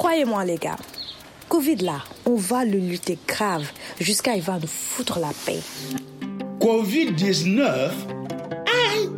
Croyez-moi 0.00 0.46
les 0.46 0.56
gars, 0.56 0.78
Covid 1.50 1.76
là, 1.76 2.02
on 2.24 2.34
va 2.34 2.64
le 2.64 2.78
lutter 2.78 3.18
grave 3.28 3.70
jusqu'à 4.00 4.34
il 4.34 4.40
va 4.40 4.58
nous 4.58 4.66
foutre 4.66 5.18
la 5.18 5.28
paix. 5.44 5.58
Covid-19 6.58 7.60
Aïe 7.60 9.10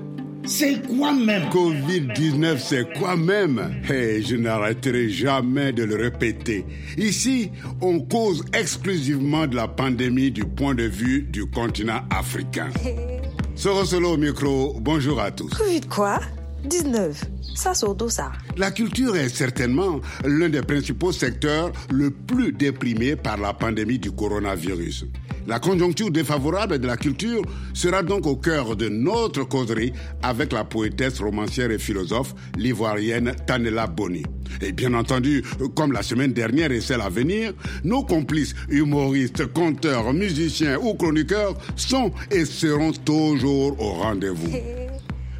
C'est 0.44 0.84
quoi 0.88 1.12
même? 1.12 1.44
Covid-19, 1.50 2.58
c'est 2.58 2.98
quoi 2.98 3.14
même? 3.14 3.80
Hey, 3.88 4.24
Je 4.24 4.34
n'arrêterai 4.34 5.08
jamais 5.08 5.72
de 5.72 5.84
le 5.84 5.94
répéter. 5.94 6.66
Ici, 6.98 7.52
on 7.80 8.00
cause 8.00 8.44
exclusivement 8.52 9.46
de 9.46 9.54
la 9.54 9.68
pandémie 9.68 10.32
du 10.32 10.44
point 10.44 10.74
de 10.74 10.82
vue 10.82 11.22
du 11.22 11.46
continent 11.46 12.00
africain. 12.10 12.70
Sorosolo 13.54 14.14
au 14.14 14.16
micro, 14.16 14.76
bonjour 14.80 15.20
à 15.20 15.30
tous. 15.30 15.50
Covid 15.50 15.82
quoi? 15.82 16.18
19 16.64 17.24
ça, 17.54 17.74
c'est 17.74 18.10
ça. 18.10 18.32
La 18.56 18.70
culture 18.70 19.14
est 19.14 19.28
certainement 19.28 20.00
l'un 20.24 20.48
des 20.48 20.62
principaux 20.62 21.12
secteurs 21.12 21.70
le 21.90 22.10
plus 22.10 22.52
déprimé 22.52 23.14
par 23.14 23.36
la 23.36 23.52
pandémie 23.52 23.98
du 23.98 24.10
coronavirus. 24.10 25.06
La 25.46 25.58
conjoncture 25.58 26.10
défavorable 26.10 26.78
de 26.78 26.86
la 26.86 26.96
culture 26.96 27.42
sera 27.74 28.02
donc 28.02 28.26
au 28.26 28.36
cœur 28.36 28.76
de 28.76 28.88
notre 28.88 29.44
causerie 29.44 29.92
avec 30.22 30.52
la 30.52 30.64
poétesse, 30.64 31.20
romancière 31.20 31.70
et 31.70 31.78
philosophe 31.78 32.34
l'ivoirienne 32.56 33.34
Tanela 33.46 33.86
Boni. 33.86 34.22
Et 34.60 34.72
bien 34.72 34.94
entendu, 34.94 35.42
comme 35.74 35.92
la 35.92 36.02
semaine 36.02 36.32
dernière 36.32 36.70
et 36.70 36.80
celle 36.80 37.00
à 37.00 37.08
venir, 37.08 37.52
nos 37.84 38.04
complices 38.04 38.54
humoristes, 38.68 39.46
conteurs, 39.52 40.12
musiciens 40.12 40.78
ou 40.80 40.94
chroniqueurs 40.94 41.54
sont 41.76 42.12
et 42.30 42.44
seront 42.44 42.92
toujours 42.92 43.80
au 43.80 43.92
rendez-vous. 43.94 44.52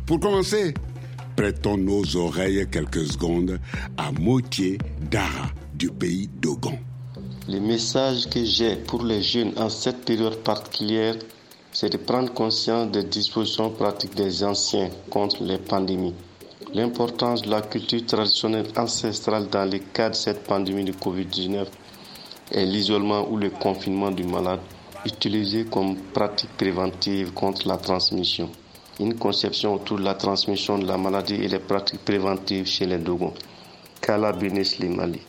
Pour 0.05 0.19
commencer, 0.19 0.75
prêtons 1.37 1.77
nos 1.77 2.17
oreilles 2.17 2.67
quelques 2.71 3.07
secondes 3.07 3.59
à 3.97 4.13
Motier 4.13 4.79
Dara 5.11 5.49
du 5.75 5.91
pays 5.91 6.29
d'Ogon. 6.41 6.79
Le 7.49 7.59
message 7.61 8.29
que 8.29 8.45
j'ai 8.45 8.77
pour 8.77 9.05
les 9.05 9.23
jeunes 9.23 9.53
en 9.57 9.69
cette 9.69 10.05
période 10.05 10.37
particulière, 10.39 11.17
c'est 11.73 11.91
de 11.91 11.97
prendre 11.97 12.33
conscience 12.33 12.91
des 12.91 13.05
dispositions 13.05 13.71
pratiques 13.71 14.15
des 14.15 14.45
anciens 14.45 14.91
contre 15.11 15.43
les 15.43 15.59
pandémies. 15.59 16.15
L'importance 16.75 17.43
de 17.43 17.51
la 17.51 17.63
culture 17.63 18.05
traditionnelle 18.07 18.67
ancestrale 18.77 19.49
dans 19.49 19.65
le 19.71 19.79
cadre 19.79 20.15
de 20.15 20.21
cette 20.21 20.45
pandémie 20.45 20.85
de 20.85 20.93
Covid-19 20.93 21.67
est 22.53 22.65
l'isolement 22.65 23.29
ou 23.31 23.37
le 23.37 23.51
confinement 23.51 24.11
du 24.11 24.25
malade 24.25 24.61
utilisé 25.05 25.65
comme 25.65 25.97
pratique 25.97 26.51
préventive 26.57 27.33
contre 27.33 27.67
la 27.67 27.77
transmission 27.77 28.51
une 29.03 29.15
conception 29.15 29.75
autour 29.75 29.99
de 29.99 30.05
la 30.05 30.15
transmission 30.15 30.79
de 30.79 30.87
la 30.87 30.97
maladie 30.97 31.35
et 31.35 31.49
les 31.49 31.59
pratiques 31.59 32.05
préventives 32.05 32.67
chez 32.67 32.87
les 32.87 32.99
Dogons. 32.99 33.35
Kala 34.01 34.33
Mali. 34.33 35.21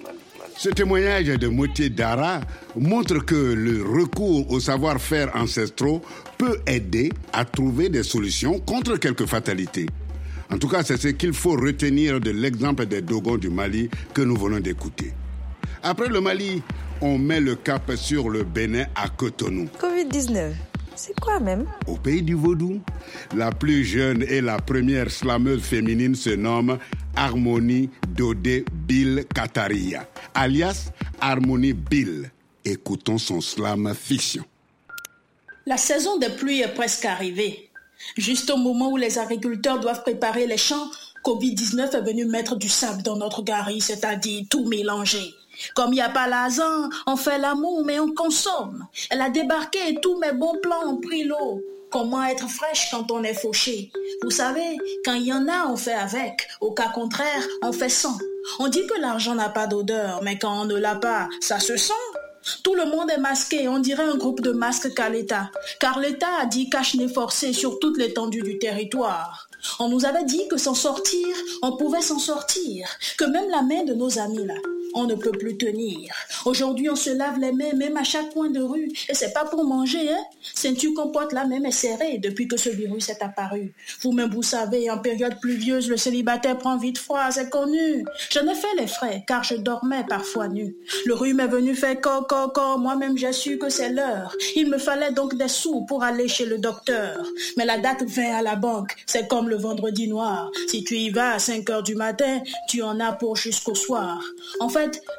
Ce 0.57 0.69
témoignage 0.69 1.25
de 1.25 1.47
Moutier 1.47 1.89
Dara 1.89 2.41
montre 2.75 3.19
que 3.19 3.35
le 3.35 3.83
recours 3.83 4.49
au 4.51 4.59
savoir-faire 4.59 5.31
ancestraux 5.35 6.01
peut 6.37 6.59
aider 6.67 7.11
à 7.33 7.43
trouver 7.45 7.89
des 7.89 8.03
solutions 8.03 8.59
contre 8.59 8.97
quelques 8.97 9.25
fatalités. 9.25 9.87
En 10.51 10.57
tout 10.57 10.67
cas, 10.67 10.83
c'est 10.83 10.97
ce 10.97 11.07
qu'il 11.09 11.33
faut 11.33 11.53
retenir 11.55 12.19
de 12.19 12.29
l'exemple 12.31 12.85
des 12.85 13.01
Dogons 13.01 13.37
du 13.37 13.49
Mali 13.49 13.89
que 14.13 14.21
nous 14.21 14.35
venons 14.37 14.59
d'écouter. 14.59 15.13
Après 15.81 16.07
le 16.07 16.21
Mali, 16.21 16.61
on 17.01 17.17
met 17.17 17.41
le 17.41 17.55
cap 17.55 17.91
sur 17.95 18.29
le 18.29 18.43
Bénin 18.43 18.85
à 18.95 19.09
Cotonou. 19.09 19.67
Covid-19. 19.81 20.51
C'est 21.05 21.19
quoi 21.19 21.37
même 21.41 21.65
Au 21.85 21.97
pays 21.97 22.21
du 22.21 22.33
vaudou, 22.33 22.79
la 23.35 23.51
plus 23.51 23.83
jeune 23.83 24.23
et 24.23 24.39
la 24.39 24.57
première 24.57 25.11
slameuse 25.11 25.61
féminine 25.61 26.15
se 26.15 26.29
nomme 26.29 26.77
Harmonie 27.13 27.89
Dodé 28.07 28.63
Bill 28.71 29.25
Kataria, 29.35 30.07
alias 30.33 30.91
Harmonie 31.19 31.73
Bill. 31.73 32.31
Écoutons 32.63 33.17
son 33.17 33.41
slam 33.41 33.93
fiction. 33.93 34.45
La 35.65 35.75
saison 35.75 36.17
des 36.19 36.29
pluies 36.29 36.61
est 36.61 36.73
presque 36.73 37.03
arrivée. 37.03 37.69
Juste 38.15 38.49
au 38.49 38.55
moment 38.55 38.89
où 38.89 38.95
les 38.95 39.19
agriculteurs 39.19 39.81
doivent 39.81 40.03
préparer 40.03 40.47
les 40.47 40.55
champs, 40.55 40.89
Covid-19 41.25 41.97
est 41.97 42.01
venu 42.01 42.25
mettre 42.27 42.55
du 42.55 42.69
sable 42.69 43.03
dans 43.03 43.17
notre 43.17 43.43
gari, 43.43 43.81
c'est-à-dire 43.81 44.45
tout 44.49 44.65
mélanger. 44.69 45.33
Comme 45.75 45.91
il 45.91 45.95
n'y 45.95 46.01
a 46.01 46.09
pas 46.09 46.27
l'argent, 46.27 46.89
on 47.07 47.15
fait 47.15 47.37
l'amour, 47.37 47.83
mais 47.85 47.99
on 47.99 48.13
consomme. 48.13 48.85
Elle 49.09 49.21
a 49.21 49.29
débarqué 49.29 49.79
et 49.89 50.01
tous 50.01 50.17
mes 50.19 50.31
bons 50.31 50.57
plans 50.61 50.87
ont 50.87 50.97
pris 50.97 51.23
l'eau. 51.23 51.61
Comment 51.91 52.23
être 52.23 52.49
fraîche 52.49 52.89
quand 52.89 53.11
on 53.11 53.23
est 53.23 53.35
fauché? 53.35 53.91
Vous 54.23 54.31
savez, 54.31 54.77
quand 55.05 55.13
il 55.13 55.27
y 55.27 55.33
en 55.33 55.47
a, 55.47 55.67
on 55.67 55.75
fait 55.75 55.93
avec. 55.93 56.47
Au 56.59 56.71
cas 56.71 56.89
contraire, 56.89 57.43
on 57.61 57.71
fait 57.71 57.89
sans. 57.89 58.17
On 58.59 58.67
dit 58.67 58.85
que 58.87 58.99
l'argent 58.99 59.35
n'a 59.35 59.49
pas 59.49 59.67
d'odeur, 59.67 60.21
mais 60.23 60.39
quand 60.39 60.61
on 60.61 60.65
ne 60.65 60.75
l'a 60.75 60.95
pas, 60.95 61.29
ça 61.39 61.59
se 61.59 61.77
sent. 61.77 61.93
Tout 62.63 62.73
le 62.75 62.85
monde 62.85 63.09
est 63.11 63.19
masqué, 63.19 63.67
on 63.69 63.79
dirait 63.79 64.03
un 64.03 64.17
groupe 64.17 64.41
de 64.41 64.51
masques 64.51 64.93
qu'à 64.95 65.07
l'État, 65.07 65.49
car 65.79 65.99
l'État 65.99 66.39
a 66.41 66.45
dit 66.45 66.69
cache-nez 66.69 67.07
forcé 67.07 67.53
sur 67.53 67.79
toute 67.79 67.97
l'étendue 67.97 68.41
du 68.41 68.57
territoire. 68.57 69.47
On 69.79 69.87
nous 69.87 70.05
avait 70.05 70.25
dit 70.25 70.47
que 70.49 70.57
s'en 70.57 70.73
sortir, 70.73 71.27
on 71.61 71.77
pouvait 71.77 72.01
s'en 72.01 72.19
sortir, 72.19 72.89
que 73.17 73.23
même 73.23 73.49
la 73.49 73.61
main 73.61 73.83
de 73.83 73.93
nos 73.93 74.19
amis 74.19 74.45
là, 74.45 74.55
on 74.93 75.05
ne 75.05 75.15
peut 75.15 75.31
plus 75.31 75.57
tenir. 75.57 76.13
Aujourd'hui, 76.45 76.89
on 76.89 76.95
se 76.95 77.09
lave 77.09 77.39
les 77.39 77.51
mains 77.51 77.73
même 77.75 77.97
à 77.97 78.03
chaque 78.03 78.31
coin 78.33 78.49
de 78.49 78.61
rue. 78.61 78.91
Et 79.09 79.13
c'est 79.13 79.33
pas 79.33 79.45
pour 79.45 79.63
manger, 79.63 80.11
hein. 80.11 80.23
Ceinture 80.53 80.93
compote 80.93 81.33
la 81.33 81.45
même 81.45 81.65
est 81.65 81.71
serrée 81.71 82.17
depuis 82.17 82.47
que 82.47 82.57
ce 82.57 82.69
virus 82.69 83.09
est 83.09 83.21
apparu? 83.21 83.73
Vous-même, 84.01 84.31
vous 84.31 84.43
savez, 84.43 84.89
en 84.89 84.97
période 84.97 85.39
pluvieuse, 85.39 85.89
le 85.89 85.97
célibataire 85.97 86.57
prend 86.57 86.77
vite 86.77 86.97
froid, 86.97 87.31
c'est 87.31 87.49
connu. 87.49 88.05
J'en 88.31 88.47
ai 88.47 88.55
fait 88.55 88.75
les 88.77 88.87
frais, 88.87 89.23
car 89.27 89.43
je 89.43 89.55
dormais 89.55 90.03
parfois 90.07 90.47
nu. 90.47 90.75
Le 91.05 91.13
rhume 91.13 91.39
est 91.39 91.47
venu 91.47 91.75
faire 91.75 91.99
co 92.01 92.77
Moi-même, 92.77 93.17
j'ai 93.17 93.33
su 93.33 93.57
que 93.57 93.69
c'est 93.69 93.89
l'heure. 93.89 94.35
Il 94.55 94.69
me 94.69 94.77
fallait 94.77 95.11
donc 95.11 95.37
des 95.37 95.47
sous 95.47 95.85
pour 95.85 96.03
aller 96.03 96.27
chez 96.27 96.45
le 96.45 96.57
docteur. 96.57 97.25
Mais 97.57 97.65
la 97.65 97.77
date 97.77 98.03
vint 98.03 98.35
à 98.35 98.41
la 98.41 98.55
banque. 98.55 98.95
C'est 99.05 99.27
comme 99.27 99.49
le 99.49 99.57
vendredi 99.57 100.07
noir. 100.07 100.51
Si 100.67 100.83
tu 100.83 100.95
y 100.95 101.09
vas 101.09 101.33
à 101.33 101.39
5 101.39 101.69
heures 101.69 101.83
du 101.83 101.95
matin, 101.95 102.41
tu 102.67 102.81
en 102.81 102.99
as 102.99 103.13
pour 103.13 103.35
jusqu'au 103.35 103.75
soir. 103.75 104.21
En 104.59 104.69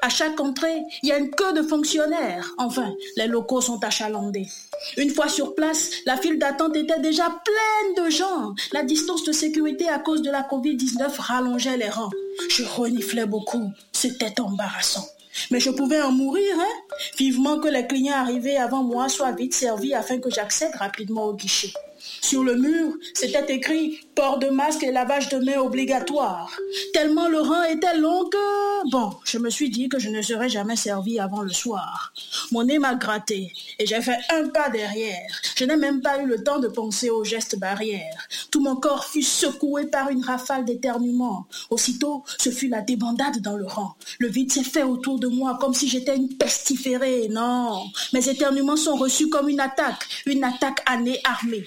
à 0.02 0.08
chaque 0.08 0.41
entrée, 0.41 0.82
il 1.02 1.08
y 1.08 1.12
a 1.12 1.19
une 1.19 1.30
queue 1.30 1.52
de 1.52 1.62
fonctionnaires. 1.62 2.54
Enfin, 2.58 2.92
les 3.16 3.26
locaux 3.26 3.60
sont 3.60 3.82
achalandés. 3.82 4.48
Une 4.97 5.10
fois 5.10 5.28
sur 5.28 5.54
place, 5.54 5.91
la 6.06 6.16
file 6.16 6.38
d'attente 6.38 6.76
était 6.76 7.00
déjà 7.00 7.25
pleine 7.25 8.04
de 8.04 8.10
gens. 8.10 8.54
La 8.72 8.82
distance 8.82 9.25
de 9.25 9.32
sécurité 9.32 9.88
à 9.88 9.98
cause 9.98 10.22
de 10.22 10.30
la 10.30 10.42
Covid-19 10.42 11.19
rallongeait 11.19 11.76
les 11.76 11.88
rangs. 11.88 12.10
Je 12.50 12.64
reniflais 12.64 13.26
beaucoup. 13.26 13.70
C'était 13.92 14.41
embarrassant. 14.41 15.06
Mais 15.50 15.60
je 15.60 15.70
pouvais 15.70 16.00
en 16.00 16.12
mourir, 16.12 16.54
hein 16.58 16.96
Vivement 17.19 17.58
que 17.58 17.69
les 17.69 17.86
clients 17.86 18.14
arrivés 18.14 18.56
avant 18.56 18.82
moi 18.84 19.08
soient 19.08 19.32
vite 19.32 19.54
servis 19.54 19.94
afin 19.94 20.19
que 20.19 20.31
j'accède 20.31 20.75
rapidement 20.76 21.26
au 21.26 21.34
guichet. 21.34 21.72
Sur 22.20 22.44
le 22.44 22.56
mur, 22.56 22.94
c'était 23.15 23.54
écrit 23.54 24.00
port 24.15 24.38
de 24.38 24.48
masque 24.48 24.82
et 24.82 24.92
lavage 24.92 25.28
de 25.28 25.38
mains 25.38 25.60
obligatoire. 25.60 26.54
Tellement 26.92 27.28
le 27.28 27.41
rang 27.41 27.62
était 27.65 27.97
long 27.97 28.28
que, 28.28 28.91
bon, 28.91 29.12
je 29.25 29.38
me 29.38 29.50
suis 29.50 29.70
dit 29.70 29.88
que 29.88 29.98
je 29.98 30.09
ne 30.09 30.22
serais 30.22 30.48
jamais 30.48 30.76
servi 30.76 31.19
avant 31.19 31.43
le 31.43 31.53
soir. 31.53 32.12
Mon 32.50 32.64
nez 32.64 32.78
m'a 32.78 32.94
gratté 32.94 33.53
et 33.78 33.87
j'ai 33.87 34.00
fait 34.00 34.19
un 34.31 34.48
pas 34.48 34.70
derrière. 34.70 35.31
Je 35.56 35.64
n'ai 35.64 35.76
même 35.76 36.00
pas 36.00 36.19
eu 36.20 36.26
le 36.26 36.43
temps 36.43 36.59
de 36.59 36.69
penser 36.69 37.10
aux 37.10 37.25
gestes 37.25 37.59
barrières. 37.59 38.28
Tout 38.50 38.60
mon 38.60 38.76
corps 38.76 39.04
fut 39.04 39.22
secoué 39.22 39.87
par 39.87 40.10
une 40.10 40.25
rafale 40.25 40.64
d'éternuement. 40.64 41.47
Aussitôt, 41.70 42.25
ce 42.38 42.50
fut 42.50 42.69
la 42.69 42.81
débandade 42.81 43.41
dans 43.41 43.56
le 43.56 43.66
rang. 43.66 43.97
Le 44.19 44.28
vide 44.28 44.53
s'est 44.53 44.64
fait 44.64 44.82
autour 44.82 45.19
de 45.19 45.28
moi 45.28 45.59
comme 45.60 45.75
si 45.75 45.88
j'étais 45.88 46.16
une 46.16 46.37
pestiférée. 46.37 47.28
Non, 47.28 47.84
mes 48.12 48.28
éternuements 48.28 48.76
sont 48.76 48.97
reçus 48.97 49.28
comme 49.28 49.48
une 49.48 49.60
attaque, 49.60 50.06
une 50.26 50.44
attaque 50.44 50.82
à 50.87 50.97
nez 50.97 51.20
armé. 51.25 51.64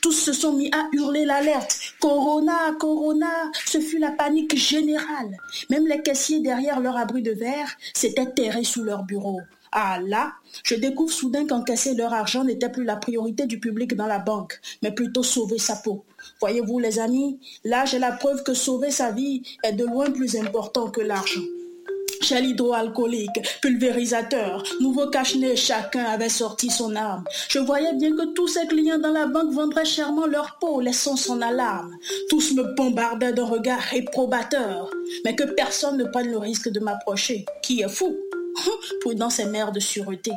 Tous 0.00 0.12
se 0.12 0.32
sont 0.32 0.52
mis 0.52 0.70
à 0.72 0.88
hurler 0.92 1.24
l'alerte. 1.24 1.78
Corona, 2.00 2.72
Corona. 2.78 3.50
Ce 3.66 3.80
fut 3.80 3.98
la 3.98 4.12
panique 4.12 4.56
générale. 4.56 5.36
Même 5.70 5.86
les 5.86 6.02
caissiers 6.02 6.40
derrière 6.40 6.80
leur 6.80 6.96
abri 6.96 7.22
de 7.22 7.32
verre 7.32 7.76
s'étaient 7.94 8.32
terrés 8.32 8.64
sous 8.64 8.82
leur 8.82 9.04
bureau. 9.04 9.40
Ah 9.72 9.98
là, 10.02 10.32
je 10.64 10.74
découvre 10.74 11.12
soudain 11.12 11.46
qu'encaisser 11.46 11.94
leur 11.94 12.14
argent 12.14 12.44
n'était 12.44 12.70
plus 12.70 12.84
la 12.84 12.96
priorité 12.96 13.46
du 13.46 13.60
public 13.60 13.94
dans 13.94 14.06
la 14.06 14.18
banque, 14.18 14.60
mais 14.82 14.92
plutôt 14.92 15.22
sauver 15.22 15.58
sa 15.58 15.76
peau. 15.76 16.04
Voyez-vous 16.40 16.78
les 16.78 16.98
amis, 16.98 17.38
là 17.64 17.84
j'ai 17.84 17.98
la 17.98 18.12
preuve 18.12 18.42
que 18.44 18.54
sauver 18.54 18.90
sa 18.90 19.10
vie 19.10 19.42
est 19.62 19.74
de 19.74 19.84
loin 19.84 20.10
plus 20.10 20.36
important 20.36 20.90
que 20.90 21.02
l'argent. 21.02 21.42
Gel 22.20 22.46
hydroalcoolique, 22.46 23.60
pulvérisateur, 23.60 24.62
nouveau 24.80 25.08
cache-nez, 25.08 25.56
chacun 25.56 26.04
avait 26.04 26.28
sorti 26.28 26.70
son 26.70 26.94
arme. 26.96 27.24
Je 27.48 27.58
voyais 27.58 27.94
bien 27.94 28.14
que 28.14 28.32
tous 28.34 28.48
ces 28.48 28.66
clients 28.66 28.98
dans 28.98 29.12
la 29.12 29.26
banque 29.26 29.52
vendraient 29.52 29.84
chèrement 29.84 30.26
leur 30.26 30.58
peau, 30.60 30.80
laissant 30.80 31.16
son 31.16 31.40
alarme. 31.40 31.94
Tous 32.28 32.54
me 32.54 32.74
bombardaient 32.74 33.32
d'un 33.32 33.46
regard 33.46 33.80
réprobateur, 33.80 34.90
mais 35.24 35.34
que 35.34 35.44
personne 35.44 35.96
ne 35.96 36.04
prenne 36.04 36.30
le 36.30 36.38
risque 36.38 36.68
de 36.68 36.80
m'approcher. 36.80 37.44
Qui 37.62 37.82
est 37.82 37.88
fou? 37.88 38.16
Prudence 39.00 39.38
et 39.38 39.46
mère 39.46 39.72
de 39.72 39.80
sûreté. 39.80 40.32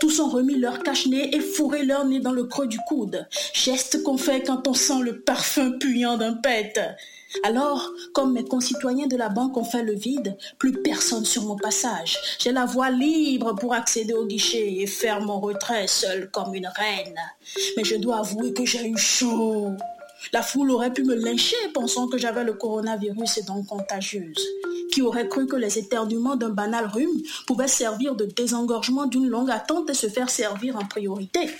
Tous 0.00 0.20
ont 0.20 0.28
remis 0.28 0.56
leur 0.56 0.82
cache-nez 0.82 1.34
et 1.34 1.40
fourré 1.40 1.84
leur 1.84 2.04
nez 2.04 2.20
dans 2.20 2.32
le 2.32 2.44
creux 2.44 2.66
du 2.66 2.78
coude. 2.88 3.26
Geste 3.52 4.02
qu'on 4.02 4.16
fait 4.16 4.42
quand 4.42 4.66
on 4.68 4.74
sent 4.74 5.00
le 5.02 5.20
parfum 5.20 5.72
puant 5.72 6.16
d'un 6.16 6.34
pet. 6.34 6.74
Alors, 7.42 7.92
comme 8.12 8.32
mes 8.32 8.44
concitoyens 8.44 9.06
de 9.06 9.16
la 9.16 9.28
banque 9.28 9.56
ont 9.56 9.64
fait 9.64 9.82
le 9.82 9.94
vide, 9.94 10.36
plus 10.58 10.72
personne 10.72 11.24
sur 11.24 11.44
mon 11.44 11.56
passage. 11.56 12.18
J'ai 12.38 12.52
la 12.52 12.64
voie 12.64 12.90
libre 12.90 13.54
pour 13.54 13.74
accéder 13.74 14.14
au 14.14 14.26
guichet 14.26 14.80
et 14.80 14.86
faire 14.86 15.20
mon 15.20 15.40
retrait 15.40 15.86
seul 15.86 16.30
comme 16.30 16.54
une 16.54 16.66
reine. 16.66 17.16
Mais 17.76 17.84
je 17.84 17.96
dois 17.96 18.18
avouer 18.18 18.52
que 18.52 18.64
j'ai 18.64 18.88
eu 18.88 18.96
chaud. 18.96 19.72
La 20.32 20.42
foule 20.42 20.70
aurait 20.70 20.92
pu 20.92 21.04
me 21.04 21.14
lyncher 21.14 21.56
pensant 21.74 22.08
que 22.08 22.18
j'avais 22.18 22.44
le 22.44 22.54
coronavirus 22.54 23.38
et 23.38 23.42
donc 23.42 23.66
contagieuse. 23.66 24.44
Qui 24.90 25.02
aurait 25.02 25.28
cru 25.28 25.46
que 25.46 25.56
les 25.56 25.78
éternuements 25.78 26.36
d'un 26.36 26.48
banal 26.48 26.86
rhume 26.86 27.22
pouvaient 27.46 27.68
servir 27.68 28.14
de 28.14 28.24
désengorgement 28.24 29.06
d'une 29.06 29.28
longue 29.28 29.50
attente 29.50 29.90
et 29.90 29.94
se 29.94 30.08
faire 30.08 30.30
servir 30.30 30.76
en 30.76 30.86
priorité? 30.86 31.50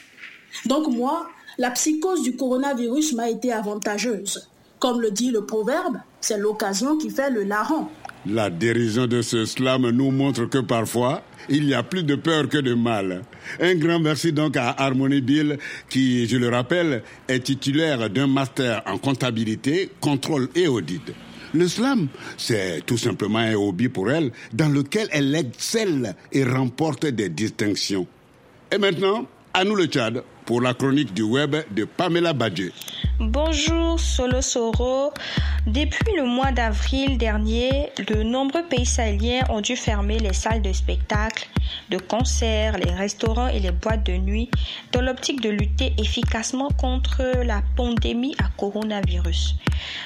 Donc 0.64 0.88
moi, 0.88 1.28
la 1.58 1.70
psychose 1.70 2.22
du 2.22 2.34
coronavirus 2.34 3.12
m'a 3.12 3.28
été 3.28 3.52
avantageuse. 3.52 4.48
Comme 4.78 5.00
le 5.00 5.10
dit 5.10 5.30
le 5.30 5.44
proverbe, 5.44 5.96
c'est 6.20 6.38
l'occasion 6.38 6.98
qui 6.98 7.10
fait 7.10 7.30
le 7.30 7.44
larron. 7.44 7.88
La 8.26 8.50
dérision 8.50 9.06
de 9.06 9.22
ce 9.22 9.44
slam 9.44 9.88
nous 9.90 10.10
montre 10.10 10.46
que 10.46 10.58
parfois, 10.58 11.22
il 11.48 11.64
y 11.64 11.74
a 11.74 11.82
plus 11.82 12.02
de 12.02 12.16
peur 12.16 12.48
que 12.48 12.58
de 12.58 12.74
mal. 12.74 13.22
Un 13.60 13.76
grand 13.76 14.00
merci 14.00 14.32
donc 14.32 14.56
à 14.56 14.70
Harmony 14.70 15.20
Bill 15.20 15.58
qui, 15.88 16.26
je 16.26 16.36
le 16.36 16.48
rappelle, 16.48 17.02
est 17.28 17.44
titulaire 17.44 18.10
d'un 18.10 18.26
master 18.26 18.82
en 18.86 18.98
comptabilité, 18.98 19.90
contrôle 20.00 20.48
et 20.54 20.66
audit. 20.66 21.02
Le 21.54 21.68
slam, 21.68 22.08
c'est 22.36 22.84
tout 22.84 22.98
simplement 22.98 23.38
un 23.38 23.54
hobby 23.54 23.88
pour 23.88 24.10
elle 24.10 24.32
dans 24.52 24.68
lequel 24.68 25.08
elle 25.12 25.34
excelle 25.34 26.16
et 26.32 26.44
remporte 26.44 27.06
des 27.06 27.28
distinctions. 27.28 28.06
Et 28.72 28.78
maintenant, 28.78 29.26
à 29.54 29.64
nous 29.64 29.76
le 29.76 29.86
Tchad 29.86 30.22
pour 30.46 30.60
la 30.60 30.72
chronique 30.74 31.12
du 31.12 31.22
web 31.22 31.56
de 31.72 31.84
Pamela 31.84 32.32
Badje. 32.32 32.70
Bonjour 33.18 33.98
Solo 33.98 34.40
Soro. 34.40 35.12
Depuis 35.66 36.14
le 36.16 36.24
mois 36.24 36.52
d'avril 36.52 37.18
dernier, 37.18 37.90
de 38.06 38.22
nombreux 38.22 38.62
pays 38.62 38.86
sahéliens 38.86 39.42
ont 39.50 39.60
dû 39.60 39.74
fermer 39.74 40.18
les 40.20 40.32
salles 40.32 40.62
de 40.62 40.72
spectacle, 40.72 41.48
de 41.90 41.98
concerts, 41.98 42.78
les 42.78 42.92
restaurants 42.92 43.48
et 43.48 43.58
les 43.58 43.72
boîtes 43.72 44.06
de 44.06 44.16
nuit 44.16 44.48
dans 44.92 45.00
l'optique 45.00 45.40
de 45.40 45.50
lutter 45.50 45.92
efficacement 45.98 46.68
contre 46.78 47.42
la 47.44 47.62
pandémie 47.76 48.36
à 48.38 48.48
coronavirus. 48.56 49.56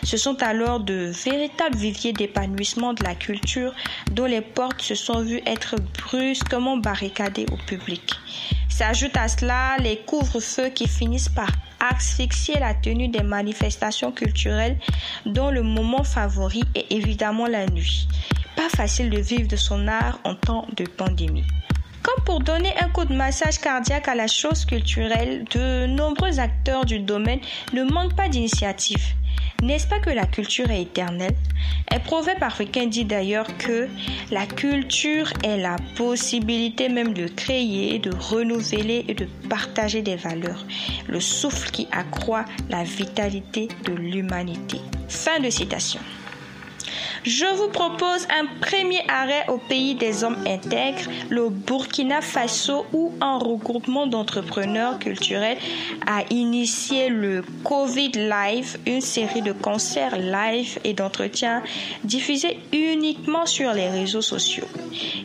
Ce 0.03 0.17
sont 0.17 0.43
alors 0.43 0.81
de 0.81 1.13
véritables 1.25 1.77
viviers 1.77 2.15
d'épanouissement 2.15 2.95
de 2.95 3.05
la 3.05 3.15
culture 3.15 3.75
dont 4.13 4.27
les 4.27 4.41
portes 4.41 4.81
se 4.81 4.95
sont 4.95 5.21
vues 5.23 5.43
être 5.47 5.77
brusquement 5.99 6.79
barricadées 6.79 7.47
au 7.53 7.57
public. 7.57 8.15
S'ajoute 8.81 9.17
à 9.17 9.29
cela 9.29 9.77
les 9.79 9.99
couvre-feux 10.31 10.69
qui 10.69 10.87
finissent 10.87 11.29
par 11.29 11.50
asphyxier 11.81 12.59
la 12.59 12.75
tenue 12.75 13.09
des 13.09 13.23
manifestations 13.23 14.12
culturelles 14.12 14.77
dont 15.27 15.50
le 15.50 15.62
moment 15.62 16.05
favori 16.05 16.62
est 16.75 16.91
évidemment 16.91 17.47
la 17.47 17.67
nuit. 17.67 18.06
Pas 18.56 18.69
facile 18.69 19.11
de 19.11 19.19
vivre 19.19 19.49
de 19.49 19.56
son 19.56 19.88
art 19.88 20.19
en 20.25 20.35
temps 20.35 20.67
de 20.77 20.85
pandémie. 20.85 21.47
Comme 22.03 22.25
pour 22.25 22.41
donner 22.41 22.73
un 22.79 22.88
coup 22.88 23.05
de 23.05 23.15
massage 23.15 23.59
cardiaque 23.59 24.09
à 24.09 24.15
la 24.15 24.27
chose 24.27 24.65
culturelle, 24.65 25.44
de 25.55 25.87
nombreux 25.87 26.38
acteurs 26.38 26.85
du 26.85 27.00
domaine 27.00 27.41
ne 27.73 27.85
manquent 27.85 28.17
pas 28.17 28.29
d'initiative. 28.29 29.05
N'est-ce 29.62 29.87
pas 29.87 29.99
que 29.99 30.11
la 30.11 30.27
culture 30.27 30.71
est 30.71 30.83
éternelle? 30.83 31.37
Un 31.91 31.99
proverbe 31.99 32.43
africain 32.43 32.87
dit 32.87 33.05
d'ailleurs 33.05 33.47
que 33.59 33.89
la 34.31 34.47
culture 34.47 35.31
est 35.45 35.59
la 35.59 35.77
possibilité 35.97 36.89
même 36.89 37.12
de 37.12 37.27
créer, 37.27 37.99
de 37.99 38.11
renouveler 38.11 39.05
et 39.07 39.15
de 39.15 39.27
partager 39.51 40.01
des 40.01 40.17
valeurs, 40.17 40.65
le 41.09 41.21
souffle 41.21 41.71
qui 41.71 41.89
accroît 41.93 42.47
la 42.71 42.85
vitalité 42.85 43.69
de 43.85 43.93
l'humanité. 43.93 44.81
Fin 45.09 45.41
de 45.41 45.51
citation. 45.51 46.01
Je 47.25 47.44
vous 47.56 47.69
propose 47.69 48.26
un 48.31 48.46
premier 48.61 49.02
arrêt 49.08 49.44
au 49.49 49.58
pays 49.58 49.94
des 49.94 50.25
hommes 50.25 50.38
intègres, 50.46 51.11
le 51.28 51.50
Burkina 51.50 52.20
Faso, 52.22 52.87
où 52.93 53.12
un 53.20 53.37
regroupement 53.38 54.06
d'entrepreneurs 54.06 54.99
culturels 54.99 55.58
a 56.06 56.22
initié 56.31 57.08
le 57.08 57.43
Covid 57.64 58.12
Live, 58.12 58.78
une 58.87 59.02
série 59.02 59.43
de 59.43 59.52
concerts 59.52 60.19
live 60.19 60.78
et 60.84 60.94
d'entretiens 60.94 61.62
diffusés 62.05 62.58
uniquement 62.72 63.46
sur 63.46 63.72
les 63.72 63.88
réseaux 63.88 64.22
sociaux. 64.22 64.67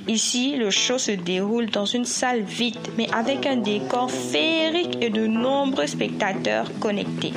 Ici, 0.08 0.56
le 0.58 0.70
show 0.70 0.98
se 0.98 1.12
déroule 1.12 1.68
dans 1.68 1.86
une 1.86 2.06
salle 2.06 2.42
vide, 2.42 2.78
mais 2.98 3.08
avec 3.14 3.46
un 3.46 3.58
décor 3.58 4.12
féerique 4.12 4.98
et 5.02 5.10
de 5.10 5.28
nombreux 5.28 5.88
spectateurs 5.88 6.68
connectés. 6.80 7.34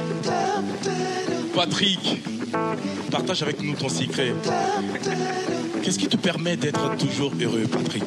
Patrick, 1.55 2.21
partage 3.11 3.43
avec 3.43 3.63
nous 3.63 3.75
ton 3.75 3.89
secret. 3.89 4.35
Qu'est-ce 5.83 5.99
qui 5.99 6.09
te 6.09 6.17
permet 6.17 6.57
d'être 6.57 6.97
toujours 6.97 7.33
heureux, 7.41 7.67
Patrick 7.71 8.05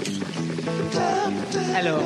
Alors, 1.76 2.04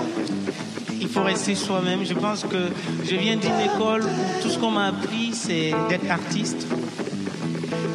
il 0.99 1.07
faut 1.07 1.23
rester 1.23 1.55
soi-même. 1.55 2.05
Je 2.05 2.13
pense 2.13 2.43
que 2.43 2.69
je 3.03 3.15
viens 3.15 3.35
d'une 3.35 3.59
école 3.59 4.03
où 4.03 4.41
tout 4.41 4.49
ce 4.49 4.57
qu'on 4.57 4.71
m'a 4.71 4.87
appris, 4.87 5.31
c'est 5.33 5.73
d'être 5.89 6.09
artiste. 6.09 6.67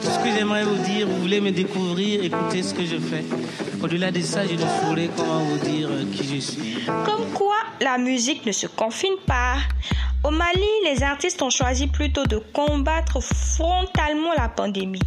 Tout 0.03 0.11
ce 0.11 0.19
que 0.19 0.37
j'aimerais 0.37 0.65
vous 0.65 0.83
dire, 0.85 1.07
vous 1.07 1.21
voulez 1.21 1.41
me 1.41 1.51
découvrir, 1.51 2.23
écoutez 2.25 2.63
ce 2.63 2.75
que 2.75 2.85
je 2.85 2.97
fais. 2.97 3.25
Au-delà 3.83 4.11
de 4.11 4.21
ça, 4.21 4.47
je 4.47 4.55
ne 4.55 4.59
saurais 4.59 5.09
comment 5.17 5.41
vous 5.41 5.59
dire 5.59 5.89
qui 6.13 6.25
je 6.25 6.41
suis. 6.41 6.79
Comme 7.05 7.27
quoi, 7.35 7.57
la 7.81 7.99
musique 7.99 8.45
ne 8.45 8.53
se 8.53 8.67
confine 8.67 9.17
pas. 9.27 9.57
Au 10.31 10.33
Mali, 10.33 10.69
les 10.85 11.03
artistes 11.03 11.43
ont 11.43 11.51
choisi 11.51 11.89
plutôt 11.89 12.25
de 12.25 12.37
combattre 12.37 13.21
frontalement 13.21 14.33
la 14.37 14.49
pandémie. 14.49 15.01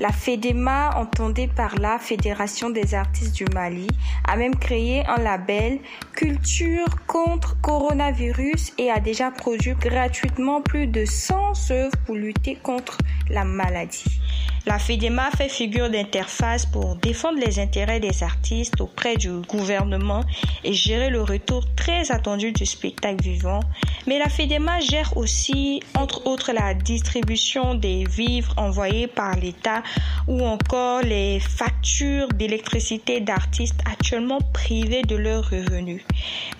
La 0.00 0.10
FEDEMA, 0.10 0.96
entendée 0.96 1.46
par 1.46 1.76
la 1.76 2.00
Fédération 2.00 2.70
des 2.70 2.92
artistes 2.92 3.36
du 3.36 3.44
Mali, 3.54 3.86
a 4.26 4.34
même 4.34 4.56
créé 4.56 5.06
un 5.06 5.18
label 5.18 5.78
Culture 6.12 6.88
contre 7.06 7.56
coronavirus 7.60 8.72
et 8.76 8.90
a 8.90 8.98
déjà 8.98 9.30
produit 9.30 9.74
gratuitement 9.74 10.60
plus 10.60 10.88
de 10.88 11.04
100 11.04 11.70
œuvres 11.70 11.96
pour 12.04 12.16
lutter 12.16 12.56
contre 12.56 12.98
la 13.30 13.44
maladie. 13.44 14.23
La 14.66 14.78
FEDEMA 14.78 15.30
fait 15.36 15.50
figure 15.50 15.90
d'interface 15.90 16.64
pour 16.64 16.96
défendre 16.96 17.38
les 17.38 17.58
intérêts 17.58 18.00
des 18.00 18.22
artistes 18.22 18.80
auprès 18.80 19.16
du 19.16 19.28
gouvernement 19.46 20.22
et 20.64 20.72
gérer 20.72 21.10
le 21.10 21.22
retour 21.22 21.64
très 21.76 22.10
attendu 22.10 22.50
du 22.50 22.64
spectacle 22.64 23.22
vivant. 23.22 23.60
Mais 24.06 24.18
la 24.18 24.30
FEDEMA 24.30 24.80
gère 24.80 25.18
aussi, 25.18 25.82
entre 25.94 26.26
autres, 26.26 26.52
la 26.52 26.72
distribution 26.72 27.74
des 27.74 28.04
vivres 28.04 28.54
envoyés 28.56 29.06
par 29.06 29.36
l'État 29.36 29.82
ou 30.28 30.42
encore 30.42 31.02
les 31.02 31.40
factures 31.40 32.28
d'électricité 32.28 33.20
d'artistes 33.20 33.80
actuellement 33.84 34.40
privés 34.54 35.02
de 35.02 35.16
leurs 35.16 35.50
revenus. 35.50 36.02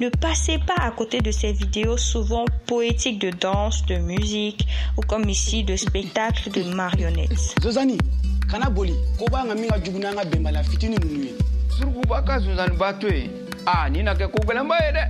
Ne 0.00 0.10
passez 0.10 0.58
pas 0.58 0.82
à 0.82 0.90
côté 0.90 1.22
de 1.22 1.30
ces 1.30 1.52
vidéos 1.52 1.96
souvent 1.96 2.44
poétiques 2.66 3.18
de 3.18 3.30
danse, 3.30 3.86
de 3.86 3.96
musique 3.96 4.66
ou 4.98 5.00
comme 5.00 5.26
ici 5.30 5.64
de 5.64 5.76
spectacles 5.76 6.50
de 6.50 6.64
marionnettes. 6.64 7.54
Zozani 7.96 8.48
kana 8.50 8.70
boli 8.70 8.94
ko 9.18 9.26
b'a 9.30 9.46
ka 9.46 9.54
min 9.54 9.68
ka 9.68 9.78
jugu 9.78 9.98
n'an 9.98 10.14
ka 10.14 10.24
bɛnbaliya 10.24 10.64
fitinin 10.64 10.98
ninnu 11.00 11.24
ye. 11.24 11.34
Surukuba 11.70 12.22
ka 12.24 12.40
sonsanni 12.40 12.76
ba 12.76 12.92
to 12.92 13.08
yen. 13.08 13.30
A 13.66 13.88
nin 13.88 14.04
na 14.04 14.14
kɛ 14.14 14.30
ko 14.30 14.38
gɛlɛnba 14.46 14.76
ye 14.80 14.92
dɛ. 14.92 15.04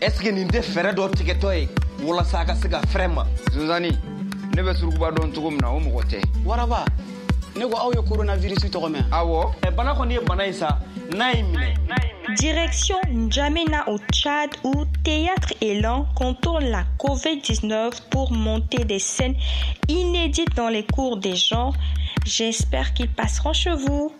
Ɛseke 0.00 0.32
nin 0.32 0.48
tɛ 0.48 0.62
fɛɛrɛ 0.62 0.94
dɔ 0.94 1.10
tigɛtɔ 1.14 1.54
ye 1.58 1.68
walasa 2.02 2.40
a 2.40 2.44
ka 2.44 2.54
se 2.54 2.68
ka 2.68 2.80
fɛrɛ 2.80 3.14
ma. 3.14 3.24
Sonsanni 3.52 3.90
ne 4.54 4.62
bɛ 4.62 4.74
surukuba 4.74 5.10
dɔn 5.12 5.34
cogo 5.34 5.50
min 5.50 5.60
na 5.60 5.70
o 5.70 5.80
mɔgɔ 5.80 6.02
tɛ. 6.10 6.22
Waraba 6.44 6.84
ne 7.56 7.64
ko 7.66 7.76
aw 7.76 7.90
ye 7.92 8.02
coronavirus 8.02 8.64
tɔgɔ 8.70 8.88
mɛn 8.90 9.04
awɔ 9.10 9.54
bana 9.76 9.94
kɔni 9.94 10.14
ye 10.14 10.20
bana 10.20 10.46
ye 10.46 10.52
sa 10.52 10.78
n'a 11.12 11.32
y'i 11.32 11.42
minɛ 11.42 11.74
Direction 12.38 12.96
N'Djamena 13.10 13.86
au 13.86 13.98
Tchad 14.10 14.50
où 14.64 14.86
Théâtre 15.04 15.52
Élan 15.60 16.06
contourne 16.16 16.64
la 16.64 16.84
COVID-19 16.98 18.08
pour 18.10 18.32
monter 18.32 18.84
des 18.84 18.98
scènes 18.98 19.36
inédites 19.88 20.56
dans 20.56 20.68
les 20.68 20.84
cours 20.84 21.18
des 21.18 21.36
gens. 21.36 21.74
J'espère 22.24 22.94
qu'ils 22.94 23.10
passeront 23.10 23.52
chez 23.52 23.74
vous. 23.74 24.10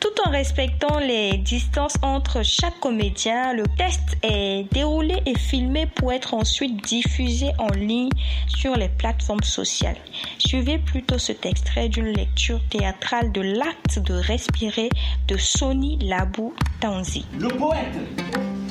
Tout 0.00 0.08
en 0.26 0.30
respectant 0.30 0.98
les 0.98 1.38
distances 1.38 1.96
entre 2.02 2.42
chaque 2.42 2.78
comédien, 2.80 3.52
le 3.52 3.64
test 3.76 4.16
est 4.22 4.66
déroulé 4.72 5.16
et 5.26 5.38
filmé 5.38 5.86
pour 5.86 6.12
être 6.12 6.34
ensuite 6.34 6.84
diffusé 6.84 7.50
en 7.58 7.68
ligne 7.68 8.10
sur 8.46 8.76
les 8.76 8.88
plateformes 8.88 9.42
sociales. 9.42 9.96
Suivez 10.38 10.78
plutôt 10.78 11.18
cet 11.18 11.46
extrait 11.46 11.88
d'une 11.88 12.12
lecture 12.12 12.60
théâtrale 12.70 13.32
de 13.32 13.40
l'acte 13.40 13.98
de 13.98 14.14
respirer 14.14 14.90
de 15.28 15.36
Sony 15.36 15.98
Labou 16.02 16.54
Tanzi. 16.80 17.24
Le 17.38 17.48
poète, 17.48 17.96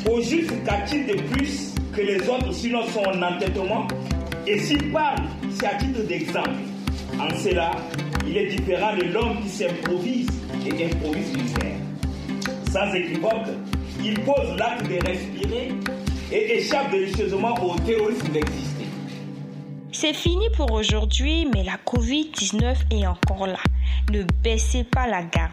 au 0.09 0.21
juste 0.21 0.63
qu'a-t-il 0.63 1.07
de 1.07 1.21
plus 1.23 1.73
que 1.95 2.01
les 2.01 2.29
autres 2.29 2.53
sinon 2.53 2.83
son 2.93 3.21
entêtement? 3.21 3.87
Et 4.47 4.59
s'il 4.59 4.91
parle, 4.91 5.23
c'est 5.49 5.65
à 5.65 5.75
titre 5.75 6.05
d'exemple. 6.07 6.51
En 7.19 7.29
cela, 7.35 7.71
il 8.27 8.37
est 8.37 8.47
différent 8.47 8.95
de 8.95 9.03
l'homme 9.03 9.41
qui 9.41 9.49
s'improvise 9.49 10.29
et 10.65 10.85
improvise 10.85 11.33
l'univers. 11.33 11.77
sans 12.71 12.93
équivoque, 12.93 13.47
il 14.03 14.19
pose 14.21 14.57
l'acte 14.57 14.83
de 14.87 15.05
respirer 15.07 15.71
et 16.31 16.57
échappe 16.57 16.91
délicieusement 16.91 17.53
au 17.63 17.77
terrorisme 17.79 18.27
d'exister. 18.29 18.85
C'est 19.91 20.13
fini 20.13 20.49
pour 20.57 20.71
aujourd'hui, 20.73 21.47
mais 21.53 21.63
la 21.63 21.77
COVID-19 21.77 22.75
est 22.91 23.07
encore 23.07 23.47
là. 23.47 23.59
Ne 24.11 24.23
baissez 24.43 24.83
pas 24.83 25.07
la 25.07 25.23
garde. 25.23 25.51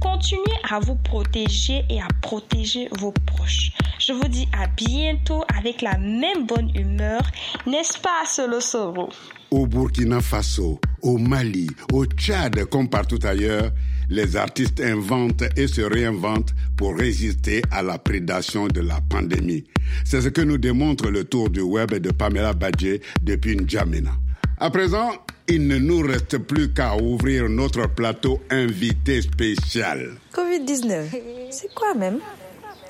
Continuez 0.00 0.42
à 0.68 0.80
vous 0.80 0.96
protéger 0.96 1.84
et 1.88 2.00
à 2.00 2.08
protéger 2.20 2.88
vos 2.98 3.12
proches. 3.12 3.70
Je 4.00 4.12
vous 4.12 4.26
dis 4.26 4.48
à 4.52 4.66
bientôt 4.66 5.44
avec 5.56 5.80
la 5.80 5.96
même 5.98 6.46
bonne 6.46 6.72
humeur, 6.74 7.22
n'est-ce 7.66 7.98
pas, 7.98 8.26
Solo 8.26 8.60
Soro? 8.60 9.10
Au 9.50 9.66
Burkina 9.66 10.20
Faso, 10.20 10.78
au 11.00 11.16
Mali, 11.16 11.68
au 11.92 12.04
Tchad, 12.04 12.64
comme 12.66 12.88
partout 12.88 13.18
ailleurs, 13.22 13.70
les 14.10 14.36
artistes 14.36 14.80
inventent 14.80 15.44
et 15.56 15.66
se 15.66 15.80
réinventent 15.80 16.54
pour 16.76 16.96
résister 16.96 17.62
à 17.70 17.82
la 17.82 17.98
prédation 17.98 18.68
de 18.68 18.80
la 18.82 19.00
pandémie. 19.00 19.64
C'est 20.04 20.20
ce 20.20 20.28
que 20.28 20.42
nous 20.42 20.58
démontre 20.58 21.08
le 21.10 21.24
tour 21.24 21.48
du 21.48 21.62
web 21.62 21.94
de 21.94 22.10
Pamela 22.10 22.52
Badje 22.52 23.00
depuis 23.22 23.56
N'Djamena. 23.56 24.12
À 24.58 24.70
présent, 24.70 25.12
il 25.48 25.66
ne 25.66 25.78
nous 25.78 26.00
reste 26.00 26.38
plus 26.38 26.72
qu'à 26.74 26.96
ouvrir 26.96 27.48
notre 27.48 27.88
plateau 27.88 28.42
invité 28.50 29.22
spécial. 29.22 30.10
Covid-19, 30.34 31.04
c'est 31.50 31.72
quoi 31.74 31.94
même? 31.94 32.18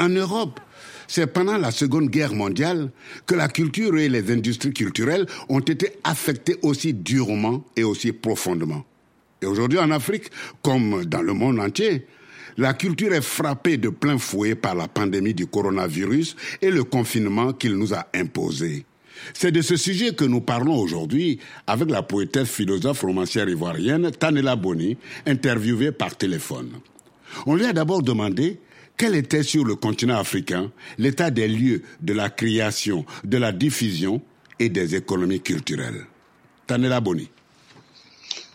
En 0.00 0.08
Europe, 0.08 0.58
c'est 1.08 1.26
pendant 1.26 1.56
la 1.56 1.70
Seconde 1.72 2.10
Guerre 2.10 2.34
mondiale 2.34 2.92
que 3.26 3.34
la 3.34 3.48
culture 3.48 3.98
et 3.98 4.08
les 4.08 4.30
industries 4.30 4.72
culturelles 4.72 5.26
ont 5.48 5.60
été 5.60 5.92
affectées 6.04 6.58
aussi 6.62 6.94
durement 6.94 7.64
et 7.74 7.82
aussi 7.82 8.12
profondément. 8.12 8.84
Et 9.42 9.46
aujourd'hui 9.46 9.78
en 9.78 9.90
Afrique, 9.90 10.30
comme 10.62 11.04
dans 11.06 11.22
le 11.22 11.32
monde 11.32 11.58
entier, 11.58 12.06
la 12.58 12.74
culture 12.74 13.12
est 13.12 13.22
frappée 13.22 13.78
de 13.78 13.88
plein 13.88 14.18
fouet 14.18 14.54
par 14.54 14.74
la 14.74 14.88
pandémie 14.88 15.34
du 15.34 15.46
coronavirus 15.46 16.36
et 16.60 16.70
le 16.70 16.84
confinement 16.84 17.52
qu'il 17.52 17.74
nous 17.74 17.94
a 17.94 18.06
imposé. 18.14 18.84
C'est 19.32 19.52
de 19.52 19.62
ce 19.62 19.76
sujet 19.76 20.14
que 20.14 20.24
nous 20.24 20.40
parlons 20.40 20.76
aujourd'hui 20.76 21.38
avec 21.66 21.90
la 21.90 22.02
poétesse 22.02 22.50
philosophe 22.50 23.00
romancière 23.00 23.48
ivoirienne 23.48 24.10
Tanela 24.10 24.56
Boni, 24.56 24.96
interviewée 25.26 25.92
par 25.92 26.16
téléphone. 26.16 26.70
On 27.46 27.54
lui 27.54 27.64
a 27.64 27.72
d'abord 27.72 28.02
demandé 28.02 28.58
quel 28.98 29.14
était 29.14 29.44
sur 29.44 29.64
le 29.64 29.76
continent 29.76 30.18
africain 30.18 30.70
l'état 30.98 31.30
des 31.30 31.46
lieux 31.48 31.82
de 32.02 32.12
la 32.12 32.28
création, 32.28 33.06
de 33.24 33.38
la 33.38 33.52
diffusion 33.52 34.20
et 34.58 34.68
des 34.68 34.96
économies 34.96 35.40
culturelles? 35.40 36.04
Tanela 36.66 37.00
Boni. 37.00 37.30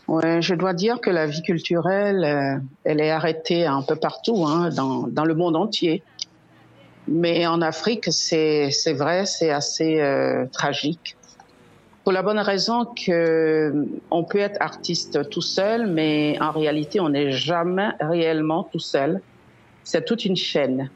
Ouais, 0.09 0.41
je 0.41 0.53
dois 0.53 0.73
dire 0.73 1.00
que 1.00 1.09
la 1.09 1.27
vie 1.27 1.41
culturelle, 1.43 2.25
euh, 2.25 2.59
elle 2.83 3.00
est 3.00 3.09
arrêtée 3.09 3.65
un 3.65 3.81
peu 3.81 3.95
partout, 3.95 4.45
hein, 4.45 4.69
dans, 4.69 5.25
le 5.25 5.33
monde 5.33 5.55
entier. 5.55 6.03
Mais 7.07 7.47
en 7.47 7.62
Afrique, 7.62 8.12
c'est 8.12 8.69
vrai, 8.93 9.25
c'est 9.25 9.50
assez 9.50 10.01
euh, 10.01 10.45
tragique. 10.51 11.15
Pour 12.03 12.12
la 12.12 12.21
bonne 12.21 12.39
raison 12.39 12.83
que 12.85 13.88
on 14.12 14.25
peut 14.25 14.39
être 14.39 14.57
artiste 14.62 15.29
tout 15.29 15.41
seul, 15.41 15.88
mais 15.88 16.38
en 16.41 16.51
réalité, 16.51 17.00
on 17.00 17.09
n'est 17.09 17.31
jamais 17.31 17.91
réellement 18.01 18.63
tout 18.69 18.79
seul 18.79 19.21
c'est 19.83 20.05
toute 20.05 20.25
une 20.25 20.35
chaîne. 20.35 20.89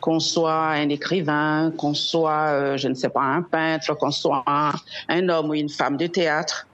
Qu'on 0.00 0.20
soit 0.20 0.68
un 0.68 0.88
écrivain, 0.90 1.72
qu'on 1.76 1.92
soit, 1.92 2.50
euh, 2.50 2.76
je 2.76 2.86
ne 2.88 2.94
sais 2.94 3.08
pas, 3.08 3.22
un 3.22 3.42
peintre, 3.42 3.94
qu'on 3.94 4.12
soit 4.12 4.44
un, 4.46 5.28
homme 5.28 5.50
ou 5.50 5.54
une 5.54 5.68
femme 5.68 5.96
de 5.96 6.06
théâtre, 6.06 6.68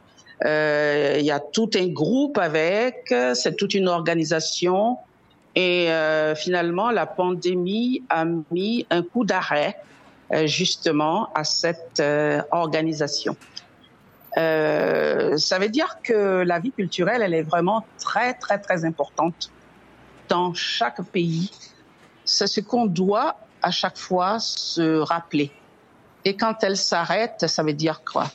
euh, 0.45 1.17
il 1.19 1.25
y 1.25 1.31
a 1.31 1.41
tout 1.41 1.71
un 1.75 1.87
groupe 1.87 2.37
avec, 2.37 3.15
c'est 3.35 3.57
toute 3.57 3.73
une 3.73 3.89
organisation. 3.89 4.99
Et 5.55 5.91
euh, 5.91 6.35
finalement, 6.35 6.91
la 6.91 7.07
pandémie 7.07 8.03
a 8.11 8.27
mis 8.51 8.87
un 8.91 9.03
coup 9.03 9.25
d'arrêt 9.25 9.77
justement 10.45 11.29
à 11.35 11.45
cette 11.45 12.03
organisation. 12.51 13.37
ça 14.37 15.59
veut 15.61 15.69
dire 15.69 15.99
que 16.03 16.43
la 16.43 16.59
vie 16.59 16.73
culturelle, 16.73 17.23
elle 17.23 17.35
est 17.35 17.43
vraiment 17.43 17.85
très, 17.99 18.35
très, 18.35 18.59
très 18.59 18.85
importante 18.85 19.51
dans 20.29 20.55
chaque 20.55 21.03
pays, 21.03 21.51
c'est 22.25 22.47
ce 22.47 22.61
qu'on 22.61 22.87
doit 22.87 23.37
à 23.63 23.71
chaque 23.71 23.99
fois 23.99 24.39
se 24.39 24.99
rappeler. 24.99 25.51
Et 26.25 26.37
quand 26.37 26.63
elle 26.63 26.77
s'arrête, 26.77 27.47
ça 27.47 27.63
veut 27.63 27.73
dire 27.73 28.03
quoi? 28.05 28.31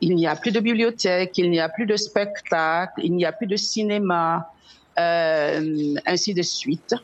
Il 0.00 0.14
n'y 0.14 0.26
a 0.26 0.36
plus 0.36 0.52
de 0.52 0.60
bibliothèque, 0.60 1.36
il 1.38 1.50
n'y 1.50 1.60
a 1.60 1.68
plus 1.68 1.86
de 1.86 1.96
spectacle, 1.96 3.00
il 3.02 3.14
n'y 3.14 3.24
a 3.24 3.32
plus 3.32 3.46
de 3.46 3.56
cinéma, 3.56 4.50
euh, 4.98 5.94
ainsi 6.06 6.34
de 6.34 6.42
suite. 6.42 6.94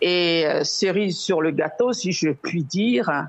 Et 0.00 0.44
euh, 0.46 0.64
cerise 0.64 1.18
sur 1.18 1.42
le 1.42 1.50
gâteau, 1.52 1.92
si 1.92 2.10
je 2.10 2.30
puis 2.30 2.64
dire, 2.64 3.28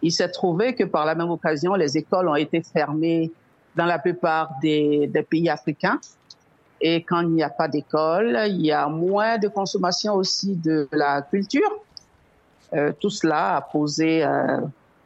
il 0.00 0.12
s'est 0.12 0.30
trouvé 0.30 0.74
que 0.74 0.84
par 0.84 1.04
la 1.04 1.14
même 1.14 1.30
occasion, 1.30 1.74
les 1.74 1.98
écoles 1.98 2.28
ont 2.28 2.36
été 2.36 2.62
fermées 2.62 3.30
dans 3.76 3.86
la 3.86 3.98
plupart 3.98 4.52
des, 4.62 5.06
des 5.08 5.22
pays 5.22 5.48
africains. 5.50 5.98
Et 6.80 7.02
quand 7.02 7.20
il 7.20 7.30
n'y 7.30 7.42
a 7.42 7.50
pas 7.50 7.68
d'école, 7.68 8.38
il 8.48 8.64
y 8.64 8.72
a 8.72 8.88
moins 8.88 9.38
de 9.38 9.48
consommation 9.48 10.14
aussi 10.14 10.54
de 10.56 10.88
la 10.92 11.22
culture. 11.22 11.70
Euh, 12.74 12.92
tout 12.98 13.10
cela 13.10 13.56
a 13.56 13.60
posé 13.60 14.24
euh, 14.24 14.58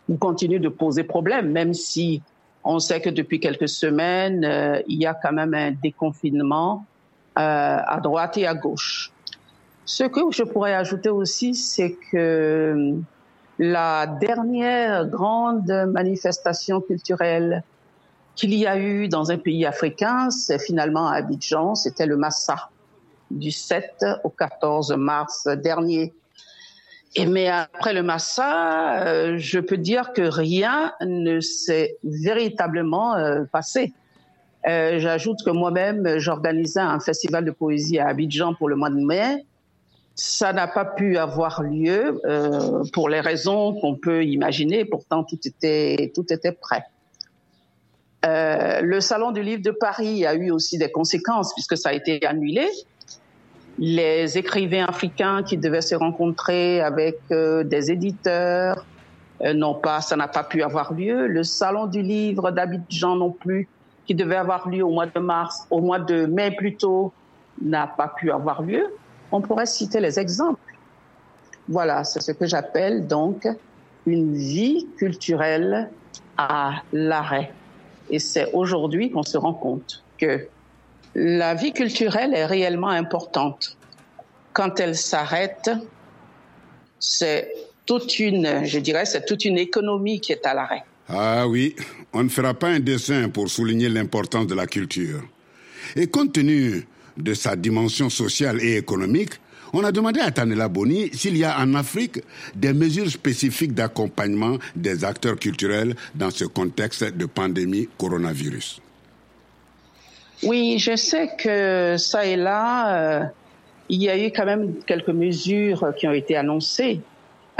ou 0.08 0.16
continue 0.16 0.58
de 0.58 0.68
poser 0.68 1.04
problème, 1.04 1.50
même 1.50 1.74
si 1.74 2.22
on 2.64 2.78
sait 2.78 3.00
que 3.00 3.10
depuis 3.10 3.40
quelques 3.40 3.68
semaines, 3.68 4.44
euh, 4.44 4.80
il 4.88 5.00
y 5.00 5.06
a 5.06 5.14
quand 5.14 5.32
même 5.32 5.54
un 5.54 5.72
déconfinement 5.72 6.84
euh, 7.38 7.78
à 7.86 8.00
droite 8.02 8.36
et 8.36 8.46
à 8.46 8.54
gauche. 8.54 9.12
Ce 9.84 10.04
que 10.04 10.20
je 10.30 10.42
pourrais 10.42 10.74
ajouter 10.74 11.08
aussi, 11.08 11.54
c'est 11.54 11.96
que 12.10 12.94
la 13.58 14.06
dernière 14.06 15.06
grande 15.06 15.70
manifestation 15.92 16.80
culturelle 16.80 17.62
qu'il 18.38 18.54
y 18.54 18.68
a 18.68 18.78
eu 18.78 19.08
dans 19.08 19.32
un 19.32 19.36
pays 19.36 19.66
africain, 19.66 20.30
c'est 20.30 20.60
finalement 20.60 21.08
à 21.08 21.16
Abidjan, 21.16 21.74
c'était 21.74 22.06
le 22.06 22.16
Massa 22.16 22.70
du 23.32 23.50
7 23.50 24.04
au 24.22 24.30
14 24.30 24.92
mars 24.96 25.48
dernier. 25.56 26.14
Et 27.16 27.26
mais 27.26 27.48
après 27.48 27.92
le 27.92 28.04
Massa, 28.04 29.02
euh, 29.02 29.34
je 29.38 29.58
peux 29.58 29.76
dire 29.76 30.12
que 30.12 30.22
rien 30.22 30.92
ne 31.00 31.40
s'est 31.40 31.96
véritablement 32.04 33.16
euh, 33.16 33.42
passé. 33.50 33.92
Euh, 34.68 35.00
J'ajoute 35.00 35.38
que 35.44 35.50
moi-même, 35.50 36.18
j'organisais 36.18 36.80
un 36.80 37.00
festival 37.00 37.44
de 37.44 37.50
poésie 37.50 37.98
à 37.98 38.06
Abidjan 38.06 38.54
pour 38.54 38.68
le 38.68 38.76
mois 38.76 38.90
de 38.90 39.04
mai. 39.04 39.46
Ça 40.14 40.52
n'a 40.52 40.68
pas 40.68 40.84
pu 40.84 41.16
avoir 41.18 41.62
lieu 41.62 42.20
pour 42.92 43.08
les 43.08 43.20
raisons 43.20 43.74
qu'on 43.80 43.94
peut 43.94 44.24
imaginer. 44.24 44.84
Pourtant, 44.84 45.22
tout 45.22 45.38
était 45.44 46.10
tout 46.12 46.32
était 46.32 46.50
prêt. 46.50 46.84
Euh, 48.26 48.80
le 48.80 49.00
Salon 49.00 49.30
du 49.30 49.42
livre 49.42 49.62
de 49.62 49.70
Paris 49.70 50.26
a 50.26 50.34
eu 50.34 50.50
aussi 50.50 50.76
des 50.76 50.90
conséquences 50.90 51.52
puisque 51.54 51.76
ça 51.76 51.90
a 51.90 51.92
été 51.92 52.24
annulé. 52.26 52.66
Les 53.78 54.36
écrivains 54.36 54.86
africains 54.86 55.44
qui 55.44 55.56
devaient 55.56 55.82
se 55.82 55.94
rencontrer 55.94 56.80
avec 56.80 57.18
euh, 57.30 57.62
des 57.62 57.92
éditeurs, 57.92 58.84
euh, 59.42 59.74
pas, 59.74 60.00
ça 60.00 60.16
n'a 60.16 60.26
pas 60.26 60.42
pu 60.42 60.62
avoir 60.62 60.92
lieu. 60.92 61.28
Le 61.28 61.44
Salon 61.44 61.86
du 61.86 62.02
livre 62.02 62.50
d'Abidjan 62.50 63.14
non 63.14 63.30
plus, 63.30 63.68
qui 64.04 64.16
devait 64.16 64.36
avoir 64.36 64.68
lieu 64.68 64.82
au 64.82 64.90
mois 64.90 65.06
de 65.06 65.20
mars, 65.20 65.64
au 65.70 65.80
mois 65.80 66.00
de 66.00 66.26
mai 66.26 66.50
plutôt, 66.50 67.12
n'a 67.62 67.86
pas 67.86 68.08
pu 68.08 68.32
avoir 68.32 68.62
lieu. 68.62 68.84
On 69.30 69.40
pourrait 69.40 69.66
citer 69.66 70.00
les 70.00 70.18
exemples. 70.18 70.60
Voilà, 71.68 72.02
c'est 72.02 72.20
ce 72.20 72.32
que 72.32 72.46
j'appelle 72.46 73.06
donc 73.06 73.46
une 74.06 74.34
vie 74.34 74.86
culturelle 74.96 75.90
à 76.36 76.82
l'arrêt. 76.92 77.52
Et 78.10 78.18
c'est 78.18 78.52
aujourd'hui 78.52 79.10
qu'on 79.10 79.22
se 79.22 79.36
rend 79.36 79.54
compte 79.54 80.02
que 80.18 80.46
la 81.14 81.54
vie 81.54 81.72
culturelle 81.72 82.34
est 82.34 82.46
réellement 82.46 82.88
importante. 82.88 83.76
Quand 84.52 84.80
elle 84.80 84.96
s'arrête, 84.96 85.70
c'est 86.98 87.52
toute 87.86 88.18
une, 88.18 88.64
je 88.64 88.78
dirais, 88.78 89.04
c'est 89.04 89.24
toute 89.24 89.44
une 89.44 89.58
économie 89.58 90.20
qui 90.20 90.32
est 90.32 90.44
à 90.46 90.54
l'arrêt. 90.54 90.84
Ah 91.08 91.48
oui, 91.48 91.74
on 92.12 92.22
ne 92.22 92.28
fera 92.28 92.52
pas 92.54 92.68
un 92.68 92.80
dessin 92.80 93.30
pour 93.30 93.48
souligner 93.48 93.88
l'importance 93.88 94.46
de 94.46 94.54
la 94.54 94.66
culture. 94.66 95.22
Et 95.96 96.06
compte 96.06 96.34
tenu 96.34 96.86
de 97.16 97.34
sa 97.34 97.56
dimension 97.56 98.10
sociale 98.10 98.62
et 98.62 98.76
économique, 98.76 99.32
on 99.72 99.84
a 99.84 99.92
demandé 99.92 100.20
à 100.20 100.30
Tanela 100.30 100.68
Boni 100.68 101.10
s'il 101.12 101.36
y 101.36 101.44
a 101.44 101.58
en 101.58 101.74
Afrique 101.74 102.20
des 102.54 102.72
mesures 102.72 103.10
spécifiques 103.10 103.74
d'accompagnement 103.74 104.58
des 104.76 105.04
acteurs 105.04 105.36
culturels 105.36 105.94
dans 106.14 106.30
ce 106.30 106.44
contexte 106.44 107.04
de 107.04 107.26
pandémie 107.26 107.88
coronavirus. 107.98 108.80
Oui, 110.44 110.78
je 110.78 110.94
sais 110.94 111.30
que 111.36 111.96
ça 111.98 112.24
et 112.24 112.36
là, 112.36 113.20
euh, 113.20 113.24
il 113.88 114.02
y 114.02 114.08
a 114.08 114.16
eu 114.16 114.30
quand 114.30 114.44
même 114.44 114.74
quelques 114.86 115.08
mesures 115.08 115.92
qui 115.96 116.06
ont 116.06 116.12
été 116.12 116.36
annoncées. 116.36 117.00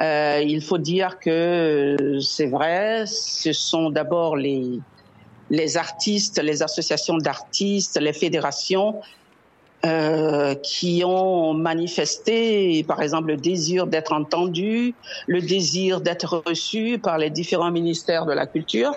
Euh, 0.00 0.40
il 0.46 0.62
faut 0.62 0.78
dire 0.78 1.18
que 1.18 2.18
c'est 2.20 2.46
vrai, 2.46 3.04
ce 3.06 3.52
sont 3.52 3.90
d'abord 3.90 4.36
les, 4.36 4.78
les 5.50 5.76
artistes, 5.76 6.40
les 6.40 6.62
associations 6.62 7.18
d'artistes, 7.18 7.98
les 8.00 8.12
fédérations 8.12 9.00
euh, 9.86 10.54
qui 10.56 11.02
ont 11.04 11.54
manifesté, 11.54 12.82
par 12.82 13.00
exemple, 13.00 13.28
le 13.28 13.36
désir 13.36 13.86
d'être 13.86 14.12
entendus, 14.12 14.94
le 15.28 15.40
désir 15.40 16.00
d'être 16.00 16.42
reçus 16.44 16.98
par 16.98 17.16
les 17.16 17.30
différents 17.30 17.70
ministères 17.70 18.26
de 18.26 18.32
la 18.32 18.46
culture. 18.46 18.92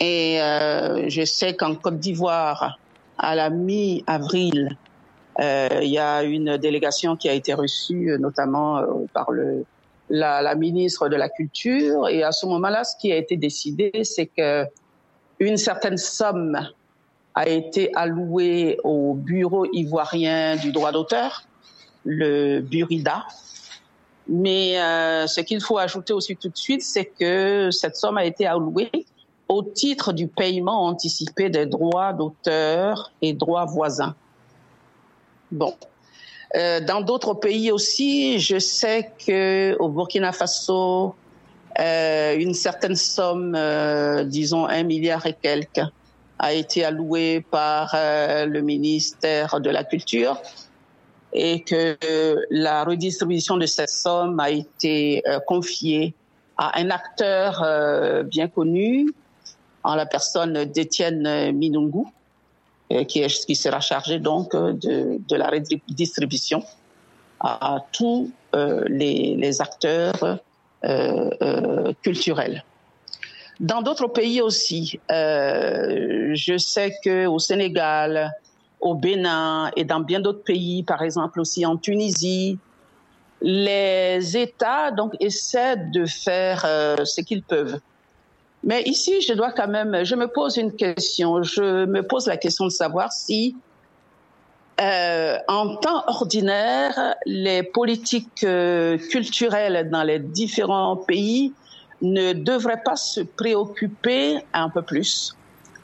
Et 0.00 0.40
euh, 0.42 1.08
je 1.08 1.24
sais 1.24 1.54
qu'en 1.54 1.74
Côte 1.76 1.98
d'Ivoire, 1.98 2.78
à 3.18 3.34
la 3.34 3.50
mi-avril, 3.50 4.76
euh, 5.40 5.68
il 5.80 5.90
y 5.90 5.98
a 5.98 6.22
une 6.24 6.58
délégation 6.58 7.16
qui 7.16 7.28
a 7.28 7.32
été 7.32 7.54
reçue, 7.54 8.16
notamment 8.18 8.78
euh, 8.78 8.86
par 9.14 9.30
le, 9.30 9.64
la, 10.10 10.42
la, 10.42 10.54
ministre 10.54 11.08
de 11.08 11.16
la 11.16 11.28
Culture. 11.28 12.08
Et 12.08 12.22
à 12.22 12.32
ce 12.32 12.44
moment-là, 12.46 12.84
ce 12.84 12.96
qui 13.00 13.12
a 13.12 13.16
été 13.16 13.36
décidé, 13.36 13.92
c'est 14.02 14.26
que 14.26 14.66
une 15.38 15.56
certaine 15.56 15.96
somme 15.96 16.58
a 17.34 17.48
été 17.48 17.90
allouée 17.94 18.78
au 18.84 19.14
Bureau 19.14 19.66
ivoirien 19.72 20.56
du 20.56 20.72
droit 20.72 20.92
d'auteur, 20.92 21.44
le 22.04 22.60
Burida. 22.60 23.24
Mais 24.28 24.80
euh, 24.80 25.26
ce 25.26 25.40
qu'il 25.40 25.60
faut 25.60 25.78
ajouter 25.78 26.12
aussi 26.12 26.36
tout 26.36 26.48
de 26.48 26.56
suite, 26.56 26.82
c'est 26.82 27.06
que 27.06 27.70
cette 27.70 27.96
somme 27.96 28.18
a 28.18 28.24
été 28.24 28.46
allouée 28.46 28.90
au 29.48 29.62
titre 29.62 30.12
du 30.12 30.28
paiement 30.28 30.86
anticipé 30.86 31.50
des 31.50 31.66
droits 31.66 32.12
d'auteur 32.12 33.12
et 33.20 33.32
droits 33.32 33.66
voisins. 33.66 34.14
Bon. 35.50 35.74
Euh, 36.54 36.80
dans 36.80 37.00
d'autres 37.00 37.34
pays 37.34 37.70
aussi, 37.70 38.38
je 38.38 38.58
sais 38.58 39.10
que 39.26 39.76
au 39.78 39.88
Burkina 39.88 40.32
Faso, 40.32 41.14
euh, 41.78 42.36
une 42.36 42.54
certaine 42.54 42.96
somme, 42.96 43.54
euh, 43.54 44.24
disons 44.24 44.66
un 44.66 44.82
milliard 44.82 45.24
et 45.26 45.34
quelques, 45.40 45.80
a 46.38 46.52
été 46.52 46.84
allouée 46.84 47.44
par 47.50 47.92
euh, 47.94 48.46
le 48.46 48.60
ministère 48.62 49.60
de 49.60 49.70
la 49.70 49.84
Culture 49.84 50.40
et 51.32 51.62
que 51.62 51.96
la 52.50 52.84
redistribution 52.84 53.56
de 53.56 53.66
cette 53.66 53.88
somme 53.88 54.38
a 54.40 54.50
été 54.50 55.22
euh, 55.26 55.38
confiée 55.46 56.14
à 56.58 56.78
un 56.78 56.90
acteur 56.90 57.62
euh, 57.62 58.22
bien 58.22 58.48
connu, 58.48 59.12
en 59.84 59.94
la 59.94 60.06
personne 60.06 60.64
d'Étienne 60.64 61.52
Minungu, 61.52 62.04
qui, 63.08 63.20
est, 63.20 63.46
qui 63.46 63.56
sera 63.56 63.80
chargé 63.80 64.18
donc 64.20 64.54
de, 64.54 65.18
de 65.28 65.36
la 65.36 65.48
redistribution 65.48 66.62
à 67.40 67.78
tous 67.90 68.30
les, 68.52 69.34
les, 69.34 69.60
acteurs 69.60 70.38
culturels. 72.02 72.62
Dans 73.62 73.80
d'autres 73.80 74.08
pays 74.08 74.42
aussi, 74.42 74.98
euh, 75.12 76.32
je 76.34 76.58
sais 76.58 76.96
que 77.04 77.26
au 77.26 77.38
Sénégal, 77.38 78.32
au 78.80 78.96
Bénin 78.96 79.70
et 79.76 79.84
dans 79.84 80.00
bien 80.00 80.18
d'autres 80.18 80.42
pays, 80.42 80.82
par 80.82 81.00
exemple 81.02 81.38
aussi 81.38 81.64
en 81.64 81.76
Tunisie, 81.76 82.58
les 83.40 84.36
États 84.36 84.90
donc 84.90 85.14
essaient 85.20 85.76
de 85.76 86.06
faire 86.06 86.64
euh, 86.66 87.04
ce 87.04 87.20
qu'ils 87.20 87.44
peuvent. 87.44 87.78
Mais 88.64 88.82
ici, 88.82 89.20
je 89.20 89.32
dois 89.32 89.52
quand 89.52 89.68
même, 89.68 90.04
je 90.04 90.16
me 90.16 90.26
pose 90.26 90.56
une 90.56 90.74
question. 90.74 91.44
Je 91.44 91.84
me 91.84 92.02
pose 92.02 92.26
la 92.26 92.36
question 92.36 92.64
de 92.64 92.70
savoir 92.70 93.12
si, 93.12 93.54
euh, 94.80 95.38
en 95.46 95.76
temps 95.76 96.02
ordinaire, 96.08 97.14
les 97.26 97.62
politiques 97.62 98.44
culturelles 99.10 99.88
dans 99.88 100.02
les 100.02 100.18
différents 100.18 100.96
pays 100.96 101.52
ne 102.02 102.32
devrait 102.32 102.82
pas 102.84 102.96
se 102.96 103.20
préoccuper 103.20 104.38
un 104.52 104.68
peu 104.68 104.82
plus 104.82 105.36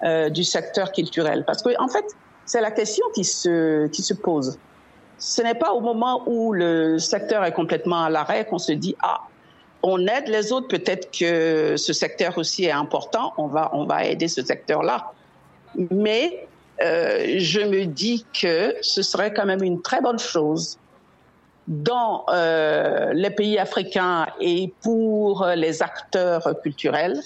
euh, 0.02 0.28
du 0.28 0.44
secteur 0.44 0.92
culturel 0.92 1.44
Parce 1.46 1.62
que, 1.62 1.70
en 1.80 1.88
fait, 1.88 2.04
c'est 2.44 2.60
la 2.60 2.70
question 2.70 3.04
qui 3.14 3.25
se, 3.25 3.87
qui 3.88 4.02
se 4.02 4.14
pose. 4.14 4.58
Ce 5.18 5.42
n'est 5.42 5.54
pas 5.54 5.72
au 5.72 5.80
moment 5.80 6.22
où 6.26 6.52
le 6.52 6.98
secteur 6.98 7.44
est 7.44 7.52
complètement 7.52 8.04
à 8.04 8.10
l'arrêt 8.10 8.44
qu'on 8.44 8.58
se 8.58 8.72
dit, 8.72 8.96
ah, 9.00 9.22
on 9.82 10.06
aide 10.06 10.28
les 10.28 10.52
autres, 10.52 10.68
peut-être 10.68 11.10
que 11.16 11.76
ce 11.76 11.92
secteur 11.92 12.37
aussi 12.38 12.64
est 12.64 12.72
important, 12.72 13.32
on 13.38 13.46
va, 13.46 13.70
on 13.72 13.84
va 13.84 14.04
aider 14.04 14.28
ce 14.28 14.42
secteur-là. 14.42 15.12
Mais 15.90 16.46
euh, 16.82 17.37
je 17.38 17.60
me 17.60 17.84
dis 17.84 18.25
que 18.40 18.75
ce 18.82 19.02
serait 19.02 19.32
quand 19.32 19.46
même 19.46 19.62
une 19.62 19.82
très 19.82 20.00
bonne 20.00 20.18
chose 20.18 20.78
dans 21.68 22.25
euh, 22.30 23.12
les 23.12 23.30
pays 23.30 23.58
africains 23.58 24.26
et 24.40 24.72
pour 24.82 25.46
les 25.54 25.83
acteurs 25.83 26.54
culturels 26.62 27.20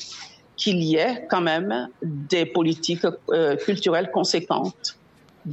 qu'il 0.57 0.83
y 0.83 0.97
ait 0.97 1.27
quand 1.31 1.41
même 1.41 1.89
des 2.03 2.47
politiques 2.47 3.07
euh, 3.31 3.57
culturelles 3.57 4.11
conséquentes 4.13 4.97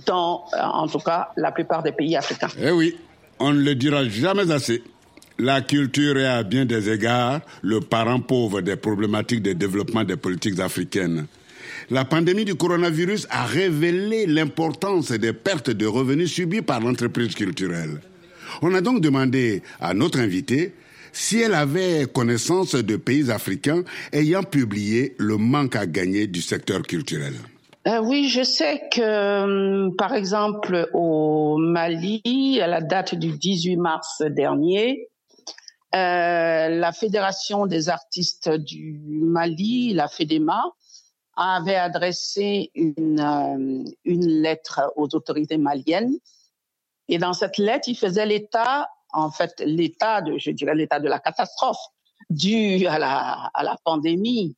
dans, 0.06 0.46
euh, 0.54 0.58
en 0.62 0.88
tout 0.88 1.00
cas, 1.00 1.30
la 1.36 1.52
plupart 1.52 1.84
des 1.84 1.92
pays 1.92 2.16
africains. 2.16 2.50
Eh 2.62 2.72
oui, 2.72 2.96
on 3.40 3.54
ne 3.54 3.62
le 3.62 3.76
dira 3.76 4.08
jamais 4.08 4.52
assez. 4.52 4.84
La 5.40 5.62
culture 5.62 6.18
est 6.18 6.28
à 6.28 6.44
bien 6.44 6.66
des 6.66 6.90
égards 6.92 7.40
le 7.62 7.80
parent 7.80 8.20
pauvre 8.20 8.62
des 8.62 8.76
problématiques 8.76 9.42
de 9.42 9.54
développement 9.54 10.04
des 10.04 10.18
politiques 10.18 10.60
africaines. 10.60 11.28
La 11.90 12.06
pandémie 12.06 12.46
du 12.46 12.56
coronavirus 12.56 13.26
a 13.32 13.46
révélé 13.46 14.28
l'importance 14.28 15.12
des 15.12 15.34
pertes 15.34 15.70
de 15.72 15.88
revenus 15.88 16.32
subies 16.32 16.62
par 16.62 16.82
l'entreprise 16.82 17.34
culturelle. 17.34 18.02
On 18.62 18.74
a 18.74 18.82
donc 18.82 19.02
demandé 19.02 19.62
à 19.80 19.94
notre 19.94 20.20
invitée 20.20 20.74
si 21.12 21.40
elle 21.40 21.54
avait 21.54 22.06
connaissance 22.06 22.76
de 22.76 22.96
pays 22.96 23.32
africains 23.32 23.84
ayant 24.14 24.44
publié 24.44 25.16
le 25.18 25.38
manque 25.38 25.76
à 25.76 25.86
gagner 25.86 26.28
du 26.28 26.42
secteur 26.42 26.84
culturel. 26.84 27.34
Euh, 27.88 28.02
oui, 28.04 28.28
je 28.28 28.44
sais 28.44 28.82
que, 28.92 29.02
euh, 29.02 29.90
par 29.98 30.14
exemple, 30.14 30.90
au 30.94 31.58
Mali, 31.58 32.60
à 32.62 32.68
la 32.68 32.82
date 32.82 33.16
du 33.16 33.32
18 33.32 33.78
mars 33.78 34.22
dernier, 34.22 35.08
euh, 35.96 36.70
la 36.70 36.92
Fédération 36.92 37.66
des 37.66 37.90
artistes 37.90 38.50
du 38.50 39.00
Mali, 39.24 39.94
la 39.94 40.08
FEDEMA, 40.08 40.62
avait 41.36 41.76
adressé 41.76 42.70
une, 42.76 43.20
euh, 43.20 43.84
une 44.04 44.28
lettre 44.28 44.92
aux 44.98 45.08
autorités 45.16 45.58
maliennes 45.58 46.14
et 47.10 47.18
dans 47.18 47.34
cette 47.34 47.58
lettre, 47.58 47.90
il 47.90 47.98
faisait 47.98 48.26
l'état, 48.26 48.90
en 49.12 49.32
fait, 49.32 49.54
l'état 49.66 50.22
de, 50.22 50.38
je 50.38 50.52
dirais, 50.52 50.76
l'état 50.76 51.00
de 51.00 51.10
la 51.10 51.20
catastrophe 51.20 51.80
due 52.30 52.86
à 52.86 53.00
la, 53.00 53.50
à 53.54 53.64
la 53.64 53.76
pandémie, 53.84 54.56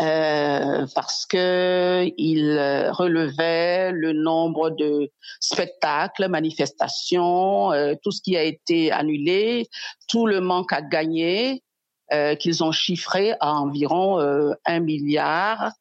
euh, 0.00 0.86
parce 0.94 1.26
que 1.26 2.10
il 2.16 2.58
relevait 2.90 3.92
le 3.92 4.12
nombre 4.12 4.70
de 4.70 5.10
spectacles, 5.40 6.28
manifestations, 6.28 7.72
euh, 7.72 7.94
tout 8.02 8.10
ce 8.10 8.22
qui 8.22 8.36
a 8.36 8.42
été 8.42 8.90
annulé, 8.90 9.68
tout 10.08 10.26
le 10.26 10.40
manque 10.40 10.72
à 10.72 10.82
gagner, 10.82 11.62
euh, 12.12 12.34
qu'ils 12.34 12.62
ont 12.62 12.72
chiffré 12.72 13.34
à 13.40 13.54
environ 13.54 14.18
euh, 14.18 14.52
un 14.66 14.80
milliard 14.80 15.72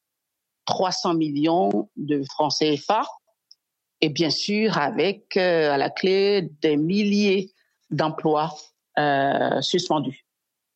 300 0.66 1.16
millions 1.16 1.90
de 1.98 2.24
francs 2.24 2.54
CFA 2.58 3.04
et 4.02 4.10
bien 4.10 4.30
sûr 4.30 4.78
avec 4.78 5.38
euh, 5.38 5.72
à 5.72 5.78
la 5.78 5.90
clé 5.90 6.50
des 6.62 6.78
milliers 6.78 7.52
d'emplois 7.90 8.54
euh, 9.00 9.62
suspendus. 9.62 10.26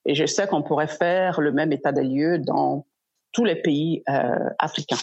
Et 0.06 0.14
je 0.16 0.26
sais 0.26 0.48
qu'on 0.48 0.62
pourrait 0.62 0.88
faire 0.88 1.42
le 1.42 1.52
même 1.52 1.72
état 1.72 1.92
des 1.92 2.04
lieux 2.04 2.38
dans 2.38 2.86
tous 3.32 3.44
les 3.44 3.56
pays 3.56 4.04
euh, 4.08 4.50
africains. 4.60 4.98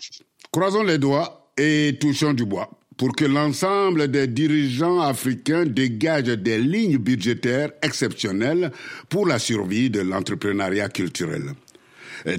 Croisons 0.53 0.85
les 0.85 0.99
doigts 0.99 1.51
et 1.57 1.99
touchons 2.01 2.33
du 2.33 2.45
bois 2.45 2.71
pour 2.97 3.13
que 3.17 3.25
l'ensemble 3.25 4.09
des 4.09 4.29
dirigeants 4.29 5.01
africains 5.01 5.65
dégagent 5.65 6.39
des 6.39 6.59
lignes 6.59 6.99
budgétaires 6.99 7.71
exceptionnelles 7.83 8.71
pour 9.09 9.27
la 9.27 9.39
survie 9.39 9.91
de 9.91 10.01
l'entrepreneuriat 10.01 10.89
culturel. 10.89 11.43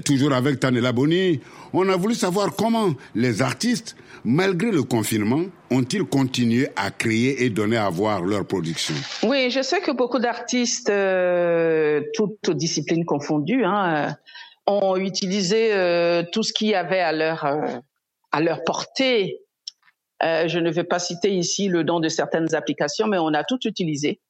Toujours 0.04 0.32
avec 0.32 0.60
Tanela 0.60 0.92
Boni, 0.92 1.40
on 1.72 1.88
a 1.88 1.96
voulu 1.96 2.14
savoir 2.14 2.54
comment 2.56 2.94
les 3.14 3.42
artistes, 3.42 3.96
malgré 4.24 4.70
le 4.70 4.82
confinement, 4.82 5.44
ont-ils 5.70 6.04
continué 6.04 6.68
à 6.76 6.90
créer 6.90 7.44
et 7.44 7.50
donner 7.50 7.76
à 7.76 7.90
voir 7.90 8.22
leur 8.22 8.46
production? 8.46 8.94
Oui, 9.22 9.50
je 9.50 9.62
sais 9.62 9.80
que 9.80 9.90
beaucoup 9.90 10.18
d'artistes, 10.18 10.90
euh, 10.90 12.00
toutes 12.14 12.50
disciplines 12.50 13.04
confondues, 13.04 13.64
hein, 13.64 14.16
ont 14.66 14.96
utilisé 14.96 15.74
euh, 15.74 16.22
tout 16.32 16.42
ce 16.42 16.52
qu'il 16.52 16.68
y 16.68 16.74
avait 16.74 17.00
à 17.00 17.12
leur, 17.12 17.44
euh, 17.44 17.66
à 18.32 18.40
leur 18.40 18.64
portée. 18.64 19.40
Euh, 20.22 20.48
je 20.48 20.58
ne 20.58 20.70
vais 20.70 20.84
pas 20.84 20.98
citer 20.98 21.34
ici 21.34 21.68
le 21.68 21.82
nom 21.82 22.00
de 22.00 22.08
certaines 22.08 22.54
applications, 22.54 23.06
mais 23.06 23.18
on 23.18 23.34
a 23.34 23.44
tout 23.44 23.58
utilisé. 23.66 24.20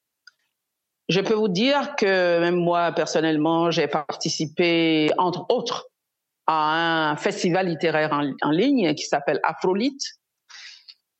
Je 1.09 1.21
peux 1.21 1.35
vous 1.35 1.49
dire 1.49 1.95
que 1.97 2.41
même 2.41 2.57
moi, 2.57 2.91
personnellement, 2.93 3.71
j'ai 3.71 3.87
participé, 3.87 5.11
entre 5.19 5.47
autres, 5.51 5.89
à 6.47 7.11
un 7.11 7.17
festival 7.17 7.69
littéraire 7.69 8.13
en, 8.13 8.51
ligne 8.51 8.95
qui 8.95 9.05
s'appelle 9.05 9.41
Afrolite. 9.43 10.03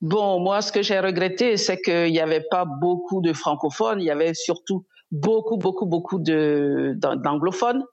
Bon, 0.01 0.39
moi, 0.39 0.61
ce 0.61 0.71
que 0.71 0.83
j'ai 0.83 1.01
regretté, 1.01 1.57
c'est 1.57 1.81
qu'il 1.81 2.13
n'y 2.13 2.21
avait 2.21 2.45
pas 2.51 2.65
beaucoup 2.67 3.23
de 3.23 3.33
francophones, 3.33 4.01
il 4.01 4.05
y 4.05 4.11
avait 4.11 4.35
surtout 4.35 4.85
beaucoup, 5.11 5.57
beaucoup, 5.57 5.87
beaucoup 5.87 6.19
d'anglophones, 6.19 7.85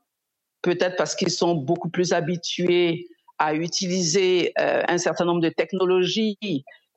peut-être 0.61 0.97
parce 0.97 1.15
qu'ils 1.15 1.31
sont 1.31 1.55
beaucoup 1.55 1.89
plus 1.89 2.11
habitués 2.13 3.07
à 3.41 3.55
utiliser 3.55 4.53
euh, 4.59 4.83
un 4.87 4.99
certain 4.99 5.25
nombre 5.25 5.41
de 5.41 5.49
technologies 5.49 6.37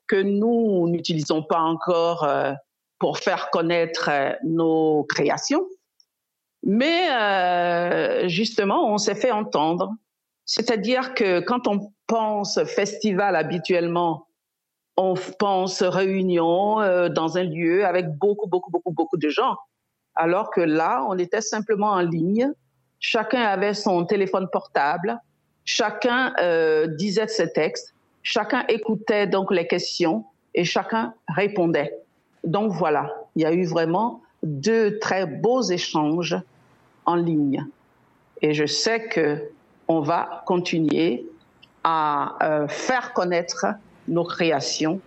que 0.06 0.20
nous 0.20 0.88
n'utilisons 0.88 1.42
pas 1.42 1.60
encore 1.60 2.24
euh, 2.24 2.52
pour 2.98 3.18
faire 3.18 3.48
connaître 3.50 4.10
euh, 4.10 4.32
nos 4.44 5.04
créations. 5.04 5.66
Mais 6.66 7.08
justement, 8.28 8.90
on 8.92 8.96
s'est 8.96 9.14
fait 9.14 9.30
entendre. 9.30 9.90
C'est-à-dire 10.46 11.14
que 11.14 11.40
quand 11.40 11.66
on 11.68 11.92
pense 12.06 12.62
festival 12.64 13.36
habituellement, 13.36 14.26
on 14.96 15.14
pense 15.38 15.82
réunion 15.82 17.08
dans 17.08 17.38
un 17.38 17.44
lieu 17.44 17.84
avec 17.84 18.08
beaucoup, 18.08 18.46
beaucoup, 18.46 18.70
beaucoup, 18.70 18.92
beaucoup 18.92 19.16
de 19.16 19.28
gens. 19.28 19.56
Alors 20.14 20.50
que 20.50 20.60
là, 20.60 21.04
on 21.08 21.18
était 21.18 21.40
simplement 21.40 21.92
en 21.92 22.00
ligne. 22.00 22.52
Chacun 23.00 23.42
avait 23.42 23.74
son 23.74 24.04
téléphone 24.04 24.48
portable. 24.52 25.18
Chacun 25.64 26.32
disait 26.96 27.28
ses 27.28 27.52
textes 27.52 27.94
Chacun 28.24 28.64
écoutait 28.68 29.26
donc 29.26 29.52
les 29.52 29.66
questions 29.66 30.24
et 30.54 30.64
chacun 30.64 31.12
répondait. 31.28 31.94
Donc 32.42 32.72
voilà, 32.72 33.14
il 33.36 33.42
y 33.42 33.44
a 33.44 33.52
eu 33.52 33.66
vraiment 33.66 34.22
deux 34.42 34.98
très 34.98 35.26
beaux 35.26 35.60
échanges 35.62 36.34
en 37.04 37.16
ligne. 37.16 37.66
Et 38.40 38.54
je 38.54 38.64
sais 38.64 39.08
que 39.08 39.50
on 39.88 40.00
va 40.00 40.42
continuer 40.46 41.26
à 41.82 42.36
euh, 42.42 42.68
faire 42.68 43.12
connaître 43.12 43.66
nos 44.08 44.24
créations 44.24 45.00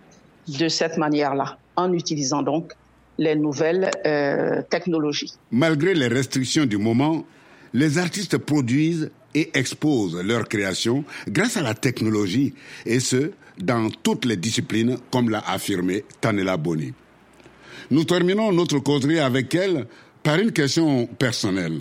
de 0.46 0.68
cette 0.68 0.96
manière-là, 0.96 1.58
en 1.76 1.92
utilisant 1.92 2.42
donc 2.42 2.72
les 3.18 3.34
nouvelles 3.34 3.90
euh, 4.06 4.62
technologies. 4.70 5.34
Malgré 5.50 5.94
les 5.94 6.08
restrictions 6.08 6.64
du 6.64 6.78
moment, 6.78 7.24
les 7.74 7.98
artistes 7.98 8.38
produisent 8.38 9.10
et 9.34 9.50
exposent 9.58 10.22
leurs 10.22 10.48
créations 10.48 11.04
grâce 11.28 11.56
à 11.56 11.62
la 11.62 11.74
technologie, 11.74 12.54
et 12.86 13.00
ce, 13.00 13.32
dans 13.58 13.90
toutes 14.02 14.24
les 14.24 14.36
disciplines, 14.36 14.96
comme 15.10 15.30
l'a 15.30 15.42
affirmé 15.46 16.04
Tanela 16.20 16.56
Boni. 16.56 16.94
Nous 17.90 18.04
terminons 18.04 18.52
notre 18.52 18.78
causerie 18.78 19.18
avec 19.18 19.54
elle 19.54 19.86
par 20.22 20.38
une 20.38 20.52
question 20.52 21.06
personnelle. 21.06 21.80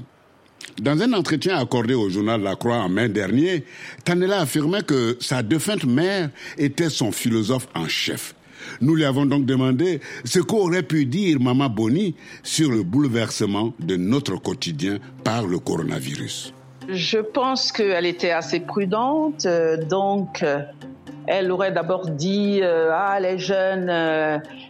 Dans 0.81 1.01
un 1.01 1.13
entretien 1.13 1.57
accordé 1.57 1.95
au 1.95 2.09
journal 2.09 2.41
La 2.41 2.55
Croix 2.55 2.77
en 2.77 2.89
mai 2.89 3.09
dernier, 3.09 3.63
Tanela 4.03 4.41
affirmait 4.41 4.83
que 4.83 5.17
sa 5.19 5.41
défunte 5.41 5.85
mère 5.85 6.29
était 6.57 6.89
son 6.89 7.11
philosophe 7.11 7.67
en 7.73 7.87
chef. 7.87 8.35
Nous 8.81 8.95
lui 8.95 9.05
avons 9.05 9.25
donc 9.25 9.45
demandé 9.45 10.01
ce 10.23 10.39
qu'aurait 10.39 10.83
pu 10.83 11.05
dire 11.05 11.39
Maman 11.39 11.69
Boni 11.69 12.15
sur 12.43 12.71
le 12.71 12.83
bouleversement 12.83 13.73
de 13.79 13.95
notre 13.95 14.35
quotidien 14.35 14.99
par 15.23 15.47
le 15.47 15.57
coronavirus. 15.57 16.53
Je 16.89 17.17
pense 17.17 17.71
qu'elle 17.71 18.05
était 18.05 18.31
assez 18.31 18.59
prudente, 18.59 19.45
euh, 19.45 19.77
donc 19.77 20.41
euh, 20.43 20.59
elle 21.25 21.51
aurait 21.51 21.71
d'abord 21.71 22.07
dit 22.07 22.59
euh, 22.61 22.91
Ah, 22.93 23.19
les 23.19 23.39
jeunes, 23.39 23.89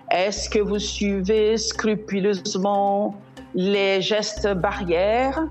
est-ce 0.09 0.49
que 0.49 0.59
vous 0.59 0.79
suivez 0.79 1.57
scrupuleusement 1.57 3.19
les 3.53 4.01
gestes 4.01 4.47
barrières? 4.53 5.47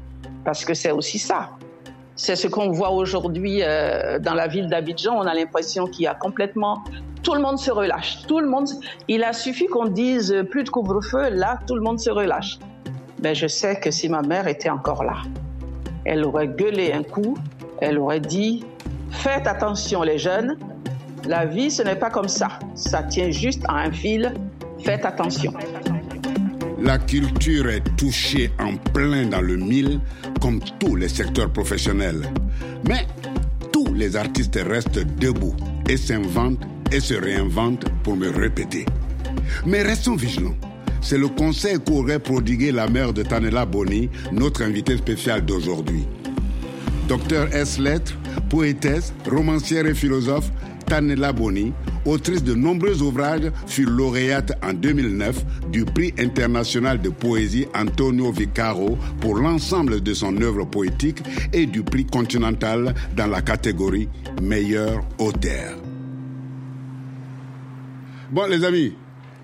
Parce 0.46 0.64
que 0.64 0.72
c'est 0.72 0.92
aussi 0.92 1.18
ça. 1.18 1.50
C'est 2.14 2.36
ce 2.36 2.46
qu'on 2.46 2.70
voit 2.70 2.92
aujourd'hui 2.92 3.60
dans 3.60 4.34
la 4.34 4.46
ville 4.46 4.68
d'Abidjan. 4.68 5.14
On 5.14 5.26
a 5.26 5.34
l'impression 5.34 5.86
qu'il 5.86 6.04
y 6.04 6.06
a 6.06 6.14
complètement. 6.14 6.82
Tout 7.22 7.34
le 7.34 7.40
monde 7.40 7.58
se 7.58 7.70
relâche. 7.70 8.22
Tout 8.26 8.38
le 8.38 8.48
monde. 8.48 8.68
Il 9.08 9.24
a 9.24 9.34
suffi 9.34 9.66
qu'on 9.66 9.88
dise 9.88 10.34
plus 10.50 10.64
de 10.64 10.70
couvre-feu. 10.70 11.30
Là, 11.30 11.58
tout 11.66 11.74
le 11.74 11.82
monde 11.82 12.00
se 12.00 12.08
relâche. 12.08 12.58
Mais 13.22 13.34
je 13.34 13.46
sais 13.46 13.80
que 13.80 13.90
si 13.90 14.08
ma 14.08 14.22
mère 14.22 14.46
était 14.46 14.70
encore 14.70 15.02
là, 15.02 15.16
elle 16.04 16.24
aurait 16.24 16.48
gueulé 16.48 16.92
un 16.92 17.02
coup, 17.02 17.36
elle 17.80 17.98
aurait 17.98 18.20
dit 18.20 18.64
Faites 19.10 19.46
attention 19.46 20.02
les 20.02 20.18
jeunes, 20.18 20.56
la 21.26 21.44
vie 21.44 21.70
ce 21.70 21.82
n'est 21.82 21.96
pas 21.96 22.10
comme 22.10 22.28
ça, 22.28 22.48
ça 22.74 23.02
tient 23.02 23.30
juste 23.30 23.64
à 23.68 23.78
un 23.78 23.90
fil, 23.90 24.32
faites 24.78 25.04
attention. 25.04 25.52
La 26.78 26.98
culture 26.98 27.68
est 27.70 27.96
touchée 27.96 28.50
en 28.58 28.76
plein 28.76 29.26
dans 29.26 29.40
le 29.40 29.56
mille, 29.56 29.98
comme 30.42 30.60
tous 30.78 30.94
les 30.94 31.08
secteurs 31.08 31.50
professionnels. 31.50 32.30
Mais 32.86 33.06
tous 33.72 33.94
les 33.94 34.14
artistes 34.14 34.58
restent 34.62 35.04
debout 35.18 35.54
et 35.88 35.96
s'inventent 35.96 36.62
et 36.92 37.00
se 37.00 37.14
réinventent 37.14 37.88
pour 38.02 38.16
me 38.16 38.28
répéter. 38.28 38.84
Mais 39.64 39.82
restons 39.82 40.16
vigilants. 40.16 40.56
C'est 41.00 41.18
le 41.18 41.28
conseil 41.28 41.78
qu'aurait 41.78 42.18
prodigué 42.18 42.72
la 42.72 42.88
mère 42.88 43.12
de 43.12 43.22
Tanela 43.22 43.64
Boni, 43.64 44.10
notre 44.32 44.62
invité 44.62 44.96
spécial 44.98 45.44
d'aujourd'hui. 45.44 46.04
Docteur 47.08 47.48
S. 47.54 47.78
Lettres, 47.78 48.18
poétesse, 48.50 49.14
romancière 49.30 49.86
et 49.86 49.94
philosophe, 49.94 50.50
Tanela 50.86 51.32
Boni, 51.32 51.72
autrice 52.06 52.42
de 52.42 52.54
nombreux 52.54 53.02
ouvrages, 53.02 53.50
fut 53.66 53.84
lauréate 53.84 54.52
en 54.62 54.72
2009 54.72 55.44
du 55.70 55.84
prix 55.84 56.14
international 56.18 57.00
de 57.00 57.10
poésie 57.10 57.66
Antonio 57.74 58.32
Vicaro 58.32 58.96
pour 59.20 59.36
l'ensemble 59.36 60.02
de 60.02 60.14
son 60.14 60.40
œuvre 60.40 60.64
poétique 60.64 61.18
et 61.52 61.66
du 61.66 61.82
prix 61.82 62.04
continental 62.06 62.94
dans 63.16 63.26
la 63.26 63.42
catégorie 63.42 64.08
meilleur 64.42 65.04
auteur. 65.18 65.76
Bon 68.30 68.46
les 68.48 68.64
amis, 68.64 68.94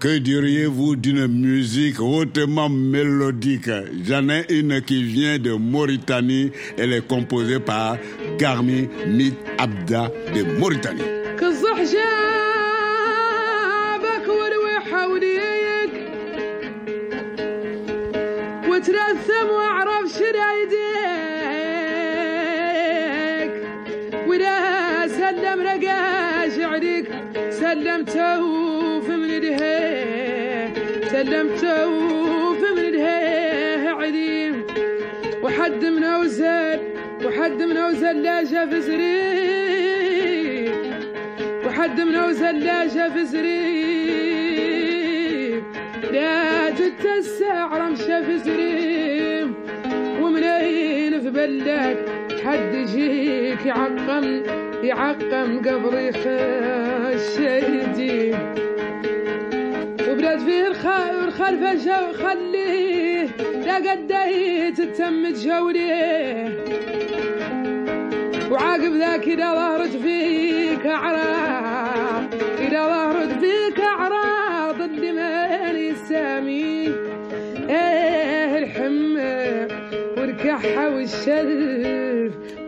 que 0.02 0.18
diriez-vous 0.18 0.96
d'une 0.96 1.28
musique 1.28 2.00
hautement 2.00 2.68
mélodique? 2.68 3.70
J'en 4.04 4.28
ai 4.28 4.44
une 4.50 4.82
qui 4.82 5.04
vient 5.04 5.38
de 5.38 5.52
Mauritanie. 5.52 6.50
Elle 6.76 6.92
est 6.92 7.06
composée 7.06 7.60
par 7.60 7.98
Garmi 8.36 8.88
Mit 9.06 9.34
Abda 9.58 10.10
de 10.34 10.58
Mauritanie. 10.58 11.02
وترثم 18.82 19.48
وأعرف 19.50 20.12
شرايدك 20.18 20.72
ولا 24.26 25.08
سلم 25.08 25.60
رقا 25.60 26.48
شعرك 26.56 27.06
سلمته 27.50 28.42
سلمته 31.10 31.90
في 32.54 32.66
منه 32.76 33.06
عديم 34.00 34.66
وحد 35.42 35.84
من 35.84 36.04
أوزل 36.04 36.80
وحد 37.24 37.62
من 37.62 37.76
أوزل 37.76 38.22
لا 38.22 38.44
شاف 38.44 38.74
زريب 38.74 40.72
وحد 41.66 42.00
من 42.00 42.14
أوزل 42.14 42.64
لا 42.64 42.88
شاف 42.88 43.18
زريب 43.18 44.42
لا 46.12 46.70
تتسع 47.22 47.76
رمشة 47.76 48.22
في 48.22 48.38
زريب 48.38 49.54
ومنين 50.20 51.20
في 51.20 51.30
بلدك 51.30 51.98
حد 52.44 52.74
يجيك؟ 52.74 53.66
يعقم 53.66 54.42
يعقم 54.82 55.58
قبري 55.58 56.12
خشيتي 57.12 57.54
وبلاد 60.08 60.38
فيه 60.38 60.66
الخير 60.66 61.30
خلف 61.30 61.62
الجو 61.62 62.12
خليه 62.12 63.28
لا 63.66 63.76
قديت 63.76 64.80
تتم 64.80 65.30
تجوليه 65.30 66.64
وعاقب 68.50 68.92
ذاك 68.92 69.28
إذا 69.28 69.54
ظهرت 69.54 69.96
فيك 69.96 70.86
أعراض 70.86 71.41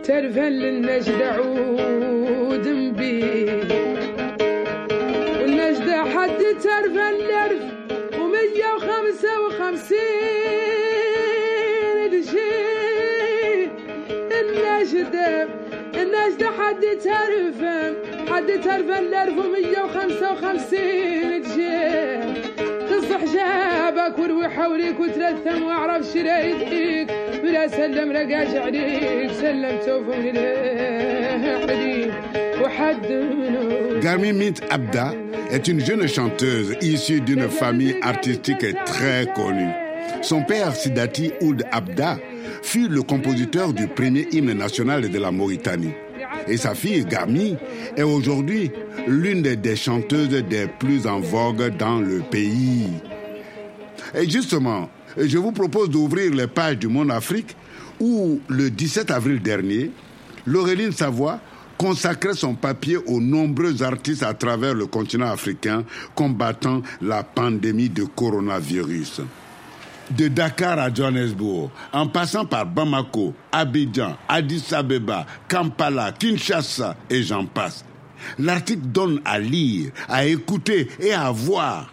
ترفه 0.07 0.49
للنجدة 0.49 1.25
عود 1.31 2.67
مبيد 2.67 3.71
والنجدة 5.41 6.03
حد 6.03 6.37
ترفه 6.63 7.09
الألف 7.09 7.63
ومية 8.19 8.73
وخمسة 8.75 9.41
وخمسين 9.45 9.99
دشين 12.11 13.69
النجدة 14.41 15.47
النجدة 15.95 16.47
حد 16.59 16.81
ترفه 17.03 17.95
حد 18.33 18.47
ترفه 18.63 18.99
الألف 18.99 19.37
ومية 19.45 19.81
وخمسة 19.83 20.31
وخمسين 20.31 21.41
دشين 21.41 22.33
تصح 22.89 23.23
جابك 23.33 24.19
وروح 24.19 24.47
حولك 24.55 24.99
وتلثم 24.99 25.63
واعرف 25.63 26.05
شريدك 26.13 27.14
بلا 27.44 27.68
سلم 27.68 28.12
رقاش 28.12 28.54
عليك 28.56 29.30
سلم 29.40 29.78
توف 29.86 30.06
من 30.16 30.36
الحديد 30.36 32.10
وحد 32.62 33.12
منه 33.12 34.00
Garmi 34.00 34.32
Mint 34.32 34.60
Abda 34.70 35.12
est 35.52 35.68
une 35.68 35.80
jeune 35.84 36.06
chanteuse 36.08 36.74
issue 36.80 37.20
d'une 37.20 37.48
famille 37.50 37.96
artistique 38.02 38.64
très 38.86 39.26
connue. 39.36 39.68
Son 40.22 40.42
père, 40.42 40.74
Sidati 40.74 41.32
Oud 41.42 41.64
Abda, 41.70 42.18
fut 42.62 42.88
le 42.88 43.02
compositeur 43.02 43.72
du 43.74 43.86
premier 43.88 44.26
hymne 44.32 44.54
national 44.54 45.10
de 45.10 45.18
la 45.18 45.30
Mauritanie. 45.30 45.92
et 46.48 46.56
sa 46.56 46.74
fille 46.74 47.04
Gami 47.04 47.56
est 47.96 48.02
aujourd'hui 48.02 48.70
l'une 49.06 49.42
des 49.42 49.76
chanteuses 49.76 50.30
des 50.48 50.66
plus 50.78 51.06
en 51.06 51.20
vogue 51.20 51.76
dans 51.76 52.00
le 52.00 52.20
pays. 52.20 52.88
Et 54.14 54.28
justement, 54.28 54.88
je 55.17 55.37
vous 55.37 55.51
propose 55.51 55.89
d'ouvrir 55.89 56.33
les 56.33 56.47
pages 56.47 56.77
du 56.77 56.87
Monde 56.87 57.11
Afrique 57.11 57.55
où 57.99 58.39
le 58.49 58.69
17 58.69 59.11
avril 59.11 59.41
dernier, 59.41 59.91
Laureline 60.45 60.91
Savoie 60.91 61.39
consacrait 61.77 62.33
son 62.33 62.55
papier 62.55 62.97
aux 62.97 63.19
nombreux 63.19 63.83
artistes 63.83 64.23
à 64.23 64.33
travers 64.33 64.73
le 64.73 64.85
continent 64.85 65.31
africain 65.31 65.83
combattant 66.13 66.81
la 67.01 67.23
pandémie 67.23 67.89
de 67.89 68.03
coronavirus. 68.03 69.21
De 70.11 70.27
Dakar 70.27 70.77
à 70.77 70.93
Johannesburg, 70.93 71.71
en 71.91 72.07
passant 72.07 72.45
par 72.45 72.65
Bamako, 72.67 73.33
Abidjan, 73.51 74.15
Addis 74.29 74.65
Abeba, 74.71 75.25
Kampala, 75.47 76.11
Kinshasa 76.11 76.95
et 77.09 77.23
j'en 77.23 77.45
passe. 77.45 77.83
L'article 78.37 78.85
donne 78.85 79.19
à 79.25 79.39
lire, 79.39 79.91
à 80.07 80.25
écouter 80.25 80.87
et 80.99 81.11
à 81.11 81.31
voir 81.31 81.91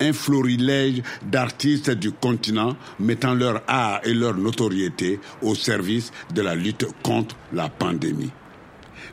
un 0.00 0.12
florilège 0.12 1.02
d'artistes 1.22 1.90
du 1.90 2.12
continent 2.12 2.76
mettant 2.98 3.34
leur 3.34 3.62
art 3.66 4.00
et 4.04 4.14
leur 4.14 4.36
notoriété 4.36 5.20
au 5.42 5.54
service 5.54 6.12
de 6.34 6.42
la 6.42 6.54
lutte 6.54 6.86
contre 7.02 7.36
la 7.52 7.68
pandémie. 7.68 8.30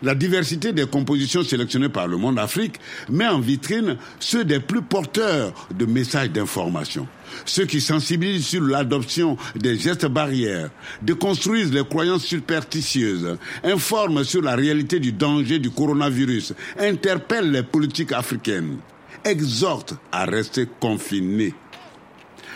La 0.04 0.16
diversité 0.16 0.74
des 0.74 0.88
compositions 0.88 1.44
sélectionnées 1.44 1.90
par 1.90 2.08
le 2.08 2.18
Monde 2.18 2.40
Afrique 2.40 2.78
met 3.10 3.28
en 3.28 3.40
vitrine 3.40 3.98
ceux 4.20 4.44
des 4.44 4.60
plus 4.60 4.82
porteurs 4.82 5.68
de 5.78 5.86
messages 5.86 6.32
d'information, 6.32 7.08
ceux 7.46 7.66
qui 7.66 7.82
sensibilisent 7.82 8.48
sur 8.48 8.64
l'adoption 8.64 9.38
des 9.56 9.78
gestes 9.78 10.08
barrières, 10.08 10.72
déconstruisent 11.04 11.72
les 11.72 11.86
croyances 11.86 12.26
superstitieuses, 12.26 13.38
informent 13.64 14.24
sur 14.24 14.42
la 14.42 14.56
réalité 14.56 15.00
du 15.00 15.12
danger 15.12 15.60
du 15.60 15.70
coronavirus, 15.70 16.54
interpellent 16.80 17.52
les 17.52 17.64
politiques 17.64 18.14
africaines 18.14 18.78
exhorte 19.24 19.96
à 20.12 20.26
rester 20.26 20.68
confiné. 20.80 21.54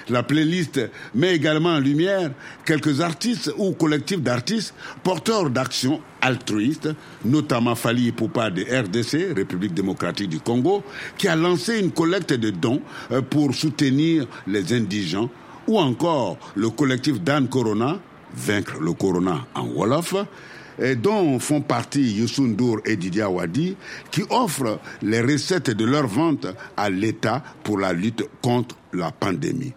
La 0.09 0.21
playlist 0.21 0.79
met 1.15 1.35
également 1.35 1.69
en 1.69 1.79
lumière 1.79 2.31
quelques 2.63 3.01
artistes 3.01 3.51
ou 3.57 3.71
collectifs 3.71 4.21
d'artistes 4.21 4.73
porteurs 5.03 5.49
d'actions 5.49 5.99
altruistes, 6.21 6.89
notamment 7.23 7.73
Fali 7.75 8.11
Poupa 8.11 8.51
de 8.51 8.61
RDC, 8.61 9.35
République 9.35 9.73
démocratique 9.73 10.29
du 10.29 10.39
Congo, 10.39 10.83
qui 11.17 11.27
a 11.27 11.35
lancé 11.35 11.79
une 11.79 11.91
collecte 11.91 12.33
de 12.33 12.51
dons 12.51 12.81
euh, 13.11 13.21
pour 13.21 13.55
soutenir 13.55 14.27
les 14.45 14.73
indigents, 14.73 15.29
ou 15.67 15.79
encore 15.79 16.37
le 16.55 16.69
collectif 16.69 17.19
Dan 17.21 17.47
Corona, 17.47 17.99
Vaincre 18.35 18.79
le 18.79 18.93
Corona 18.93 19.47
en 19.55 19.65
Wolof, 19.65 20.13
dont 20.97 21.39
font 21.39 21.61
partie 21.61 22.13
Youssou 22.13 22.47
Ndour 22.47 22.81
et 22.85 22.95
Didier 22.95 23.23
Awadi, 23.23 23.75
qui 24.11 24.23
offrent 24.29 24.79
les 25.01 25.21
recettes 25.21 25.71
de 25.71 25.85
leur 25.85 26.07
vente 26.07 26.47
à 26.75 26.89
l'État 26.89 27.43
pour 27.63 27.79
la 27.79 27.93
lutte 27.93 28.23
contre 28.41 28.75
la 28.93 29.11
pandémie. 29.11 29.73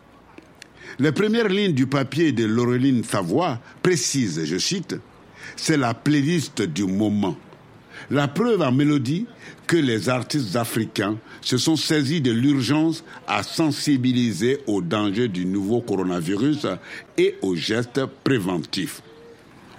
Les 0.98 1.12
premières 1.12 1.48
lignes 1.48 1.74
du 1.74 1.86
papier 1.86 2.32
de 2.32 2.44
Laureline 2.44 3.04
Savoie 3.04 3.60
précisent, 3.82 4.44
je 4.44 4.58
cite, 4.58 4.96
c'est 5.54 5.76
la 5.76 5.94
playlist 5.94 6.62
du 6.62 6.84
moment. 6.84 7.36
La 8.10 8.28
preuve 8.28 8.62
en 8.62 8.72
mélodie 8.72 9.26
que 9.66 9.76
les 9.76 10.08
artistes 10.08 10.56
africains 10.56 11.18
se 11.40 11.58
sont 11.58 11.76
saisis 11.76 12.20
de 12.20 12.30
l'urgence 12.30 13.04
à 13.26 13.42
sensibiliser 13.42 14.58
au 14.66 14.80
danger 14.80 15.28
du 15.28 15.44
nouveau 15.44 15.80
coronavirus 15.80 16.66
et 17.16 17.36
aux 17.42 17.54
gestes 17.54 18.00
préventifs 18.24 19.02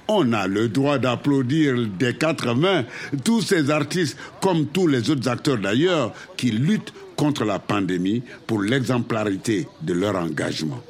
on 0.10 0.34
a 0.34 0.48
le 0.48 0.67
droit 0.67 0.98
d'applaudir 0.98 1.88
des 1.98 2.15
quatre 2.15 2.54
mains 2.56 2.84
tous 3.24 3.41
ces 3.41 3.69
artistes, 3.69 4.17
comme 4.41 4.65
tous 4.65 4.88
les 4.88 5.10
autres 5.10 5.30
acteurs 5.30 5.60
d'ailleurs, 5.60 6.13
qui 6.36 6.52
luttent 6.52 6.93
contre 7.15 7.45
la 7.45 7.60
pandémie 7.60 8.24
pour 8.48 8.62
l'exemplarité 8.62 9.67
de 9.82 9.93
leur 9.93 10.15
engagement. 10.15 10.82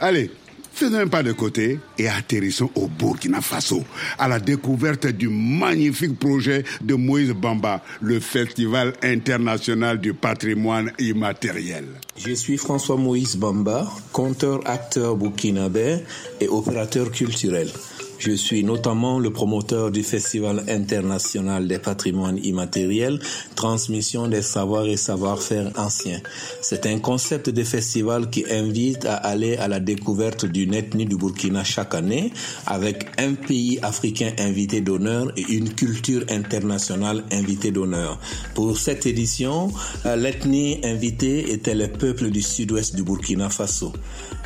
Allez, 0.00 0.30
faisons 0.72 0.98
un 0.98 1.06
pas 1.06 1.22
de 1.22 1.32
côté 1.32 1.78
et 1.98 2.08
atterrissons 2.08 2.70
au 2.74 2.88
Burkina 2.88 3.40
Faso, 3.40 3.84
à 4.18 4.26
la 4.26 4.40
découverte 4.40 5.06
du 5.06 5.28
magnifique 5.28 6.18
projet 6.18 6.64
de 6.80 6.94
Moïse 6.94 7.32
Bamba, 7.32 7.82
le 8.00 8.18
Festival 8.18 8.94
international 9.02 10.00
du 10.00 10.14
patrimoine 10.14 10.90
immatériel. 10.98 11.84
Je 12.16 12.32
suis 12.32 12.56
François 12.56 12.96
Moïse 12.96 13.36
Bamba, 13.36 13.86
conteur-acteur 14.12 15.16
burkinabé 15.16 15.98
et 16.40 16.48
opérateur 16.48 17.12
culturel. 17.12 17.68
Je 18.20 18.32
suis 18.32 18.62
notamment 18.64 19.18
le 19.18 19.32
promoteur 19.32 19.90
du 19.90 20.02
Festival 20.02 20.62
international 20.68 21.66
des 21.66 21.78
patrimoines 21.78 22.38
immatériels, 22.44 23.18
transmission 23.56 24.28
des 24.28 24.42
savoirs 24.42 24.84
et 24.84 24.98
savoir-faire 24.98 25.72
anciens. 25.78 26.20
C'est 26.60 26.84
un 26.84 26.98
concept 26.98 27.48
de 27.48 27.64
festival 27.64 28.28
qui 28.28 28.44
invite 28.50 29.06
à 29.06 29.14
aller 29.14 29.56
à 29.56 29.68
la 29.68 29.80
découverte 29.80 30.44
d'une 30.44 30.74
ethnie 30.74 31.06
du 31.06 31.16
Burkina 31.16 31.64
chaque 31.64 31.94
année, 31.94 32.30
avec 32.66 33.06
un 33.16 33.32
pays 33.32 33.78
africain 33.80 34.32
invité 34.38 34.82
d'honneur 34.82 35.32
et 35.38 35.54
une 35.54 35.72
culture 35.72 36.22
internationale 36.28 37.24
invitée 37.32 37.70
d'honneur. 37.70 38.20
Pour 38.54 38.76
cette 38.76 39.06
édition, 39.06 39.72
l'ethnie 40.04 40.78
invitée 40.84 41.52
était 41.52 41.74
le 41.74 41.88
peuple 41.88 42.28
du 42.28 42.42
sud-ouest 42.42 42.94
du 42.94 43.02
Burkina 43.02 43.48
Faso. 43.48 43.94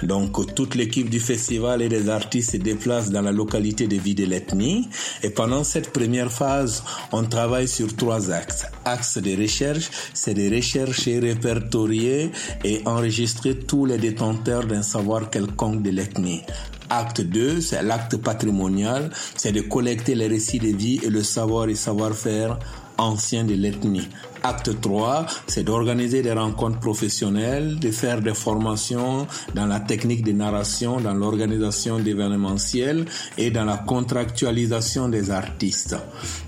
Donc 0.04 0.54
toute 0.54 0.76
l'équipe 0.76 1.10
du 1.10 1.18
festival 1.18 1.82
et 1.82 1.88
des 1.88 2.08
artistes 2.08 2.52
se 2.52 2.56
déplacent 2.58 3.10
dans 3.10 3.22
la 3.22 3.32
localité 3.32 3.63
de 3.72 3.96
vie 3.96 4.14
de 4.14 4.24
l'ethnie. 4.24 4.88
Et 5.22 5.30
pendant 5.30 5.64
cette 5.64 5.90
première 5.92 6.30
phase, 6.30 6.82
on 7.12 7.24
travaille 7.24 7.68
sur 7.68 7.94
trois 7.96 8.30
axes. 8.30 8.66
Axe 8.84 9.18
de 9.18 9.40
recherche, 9.40 9.90
c'est 10.12 10.34
de 10.34 10.54
rechercher, 10.54 11.18
répertorier 11.18 12.30
et 12.62 12.82
enregistrer 12.84 13.58
tous 13.58 13.86
les 13.86 13.98
détenteurs 13.98 14.66
d'un 14.66 14.82
savoir 14.82 15.30
quelconque 15.30 15.82
de 15.82 15.90
l'ethnie. 15.90 16.42
Acte 16.90 17.22
2, 17.22 17.60
c'est 17.60 17.82
l'acte 17.82 18.18
patrimonial, 18.18 19.10
c'est 19.36 19.52
de 19.52 19.62
collecter 19.62 20.14
les 20.14 20.26
récits 20.26 20.58
de 20.58 20.68
vie 20.68 21.00
et 21.02 21.08
le 21.08 21.22
savoir 21.22 21.68
et 21.68 21.74
savoir-faire 21.74 22.58
anciens 22.98 23.44
de 23.44 23.54
l'ethnie. 23.54 24.08
Acte 24.46 24.78
3, 24.78 25.24
c'est 25.46 25.62
d'organiser 25.64 26.20
des 26.20 26.32
rencontres 26.32 26.78
professionnelles, 26.78 27.78
de 27.78 27.90
faire 27.90 28.20
des 28.20 28.34
formations 28.34 29.26
dans 29.54 29.64
la 29.64 29.80
technique 29.80 30.22
de 30.22 30.32
narration, 30.32 31.00
dans 31.00 31.14
l'organisation 31.14 31.98
d'événementiels 31.98 33.06
et 33.38 33.50
dans 33.50 33.64
la 33.64 33.78
contractualisation 33.78 35.08
des 35.08 35.30
artistes. 35.30 35.96